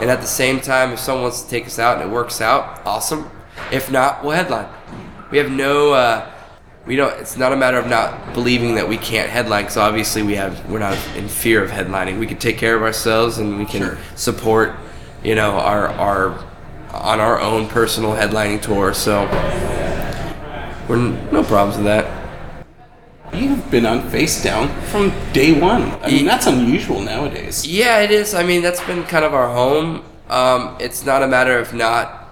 And 0.01 0.11
at 0.11 0.21
the 0.21 0.27
same 0.27 0.61
time, 0.61 0.93
if 0.93 0.99
someone 0.99 1.23
wants 1.23 1.43
to 1.43 1.49
take 1.49 1.67
us 1.67 1.79
out 1.79 2.01
and 2.01 2.11
it 2.11 2.13
works 2.13 2.43
out, 2.43 2.83
awesome. 2.87 3.31
If 3.73 3.91
not, 3.91 4.23
we'll 4.25 4.33
headline. 4.37 4.69
We 5.31 5.39
have 5.39 5.51
no. 5.51 5.93
Uh, 5.93 6.31
we 6.87 6.97
don't. 6.97 7.13
It's 7.21 7.37
not 7.37 7.53
a 7.53 7.57
matter 7.57 7.79
of 7.79 7.87
not 7.87 8.33
believing 8.33 8.75
that 8.77 8.89
we 8.89 8.97
can't 8.97 9.29
headline, 9.29 9.65
because 9.65 9.77
obviously 9.77 10.23
we 10.23 10.35
have. 10.37 10.69
We're 10.71 10.79
not 10.79 10.97
in 11.17 11.29
fear 11.29 11.63
of 11.63 11.71
headlining. 11.71 12.19
We 12.19 12.27
can 12.27 12.39
take 12.39 12.57
care 12.59 12.75
of 12.77 12.83
ourselves, 12.83 13.39
and 13.39 13.59
we 13.59 13.65
can 13.67 13.83
Sure. 13.83 13.99
support. 14.17 14.75
You 15.23 15.35
know, 15.35 15.53
our 15.59 15.89
our 15.89 16.45
on 16.93 17.21
our 17.21 17.41
own 17.41 17.69
personal 17.69 18.13
headlining 18.13 18.63
tour. 18.63 18.95
So 18.95 19.25
we're 20.89 20.97
n- 20.97 21.29
no 21.33 21.43
problems 21.43 21.77
with 21.77 21.85
that. 21.87 22.07
You've 23.35 23.71
been 23.71 23.85
on 23.85 24.09
Face 24.09 24.43
Down 24.43 24.69
from 24.85 25.13
day 25.35 25.53
one. 25.53 25.93
I 26.03 26.11
mean, 26.11 26.25
that's 26.25 26.47
unusual 26.47 27.01
nowadays. 27.01 27.67
Yeah, 27.67 28.01
it 28.01 28.11
is. 28.11 28.33
I 28.35 28.43
mean, 28.43 28.63
that's 28.63 28.83
been 28.85 29.05
kind 29.05 29.25
of 29.25 29.35
our 29.35 29.49
home. 29.53 30.03
Um, 30.31 30.77
it's 30.81 31.05
not 31.05 31.23
a 31.23 31.27
matter 31.27 31.59
of 31.59 31.75
not, 31.75 32.27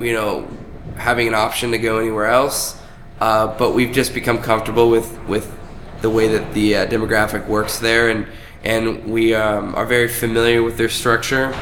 you 0.00 0.14
know, 0.14 0.48
having 0.98 1.28
an 1.28 1.34
option 1.34 1.70
to 1.70 1.78
go 1.78 1.98
anywhere 1.98 2.26
else, 2.26 2.80
uh, 3.20 3.56
but 3.58 3.72
we've 3.72 3.92
just 3.92 4.14
become 4.14 4.38
comfortable 4.38 4.90
with 4.90 5.18
with 5.26 5.54
the 6.02 6.10
way 6.10 6.28
that 6.28 6.54
the 6.54 6.76
uh, 6.76 6.86
demographic 6.86 7.46
works 7.46 7.78
there, 7.78 8.10
and 8.10 8.26
and 8.62 9.06
we 9.06 9.34
um, 9.34 9.74
are 9.74 9.86
very 9.86 10.08
familiar 10.08 10.62
with 10.62 10.76
their 10.76 10.88
structure, 10.88 11.54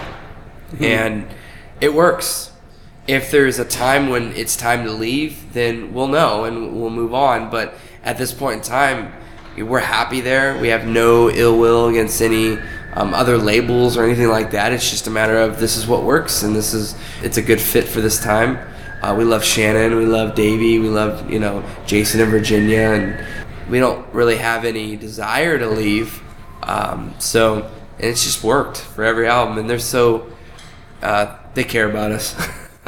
and 0.81 1.27
it 1.81 1.95
works. 1.95 2.53
If 3.07 3.31
there's 3.31 3.61
a 3.61 3.65
time 3.65 4.09
when 4.09 4.33
it's 4.33 4.57
time 4.57 4.85
to 4.85 4.91
leave, 4.91 5.53
then 5.53 5.95
we'll 5.95 6.09
know 6.09 6.43
and 6.43 6.81
we'll 6.81 6.91
move 6.91 7.15
on. 7.15 7.51
But 7.51 7.75
at 8.03 8.19
this 8.19 8.33
point 8.33 8.57
in 8.57 8.63
time, 8.63 9.13
we're 9.57 9.79
happy 9.79 10.21
there. 10.21 10.59
We 10.59 10.69
have 10.69 10.89
no 10.89 11.31
ill 11.31 11.57
will 11.57 11.87
against 11.87 12.21
any 12.21 12.59
um, 12.95 13.15
other 13.15 13.39
labels 13.39 13.97
or 13.97 14.05
anything 14.05 14.29
like 14.29 14.51
that. 14.53 14.73
It's 14.73 14.91
just 14.91 15.07
a 15.07 15.11
matter 15.11 15.39
of 15.39 15.61
this 15.61 15.77
is 15.77 15.87
what 15.87 16.03
works 16.03 16.43
and 16.43 16.57
this 16.57 16.75
is 16.75 16.97
it's 17.23 17.37
a 17.37 17.43
good 17.43 17.61
fit 17.61 17.85
for 17.85 18.01
this 18.01 18.21
time. 18.21 18.59
Uh, 19.03 19.15
we 19.17 19.25
love 19.25 19.45
Shannon, 19.45 19.97
we 19.97 20.07
love 20.07 20.35
Davey, 20.35 20.79
we 20.79 20.89
love 20.89 21.31
you 21.31 21.39
know 21.39 21.63
Jason 21.87 22.21
and 22.21 22.31
Virginia, 22.31 22.79
and 22.79 23.27
we 23.71 23.79
don't 23.79 24.07
really 24.13 24.37
have 24.37 24.65
any 24.65 24.97
desire 24.97 25.59
to 25.59 25.69
leave. 25.69 26.23
Um, 26.63 27.15
so 27.19 27.71
and 27.99 28.07
it's 28.07 28.25
just 28.25 28.43
worked 28.45 28.79
for 28.79 29.05
every 29.05 29.27
album, 29.27 29.59
and 29.59 29.69
they're 29.69 29.79
so 29.79 30.31
uh, 31.03 31.37
they 31.55 31.65
care 31.65 31.89
about 31.89 32.13
us. 32.13 32.35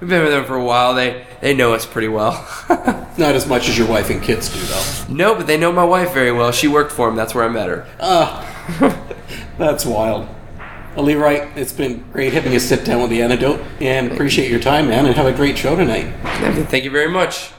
We've 0.00 0.10
been 0.10 0.22
with 0.22 0.32
them 0.32 0.44
for 0.44 0.56
a 0.56 0.64
while. 0.64 0.94
They 0.94 1.26
they 1.40 1.54
know 1.54 1.72
us 1.72 1.86
pretty 1.86 2.08
well. 2.08 2.32
Not 3.16 3.34
as 3.34 3.46
much 3.46 3.68
as 3.68 3.78
your 3.78 3.86
wife 3.86 4.10
and 4.10 4.22
kids 4.22 4.48
do, 4.48 4.60
though. 4.60 5.14
no, 5.14 5.34
but 5.34 5.46
they 5.46 5.56
know 5.56 5.72
my 5.72 5.84
wife 5.84 6.12
very 6.12 6.32
well. 6.32 6.50
She 6.52 6.68
worked 6.68 6.92
for 6.92 7.06
them. 7.06 7.16
That's 7.16 7.34
where 7.34 7.44
I 7.44 7.48
met 7.48 7.68
her. 7.68 7.86
That's 9.58 9.86
wild. 9.86 10.28
Well, 10.94 11.06
Leroy, 11.06 11.48
it's 11.56 11.72
been 11.72 12.04
great 12.12 12.32
having 12.32 12.52
you 12.52 12.60
sit 12.60 12.84
down 12.84 13.00
with 13.02 13.10
the 13.10 13.20
antidote, 13.20 13.60
and 13.80 14.12
appreciate 14.12 14.48
your 14.48 14.60
time, 14.60 14.88
man, 14.88 15.06
and 15.06 15.14
have 15.16 15.26
a 15.26 15.32
great 15.32 15.58
show 15.58 15.74
tonight. 15.74 16.14
Thank 16.68 16.84
you 16.84 16.90
very 16.90 17.10
much. 17.10 17.50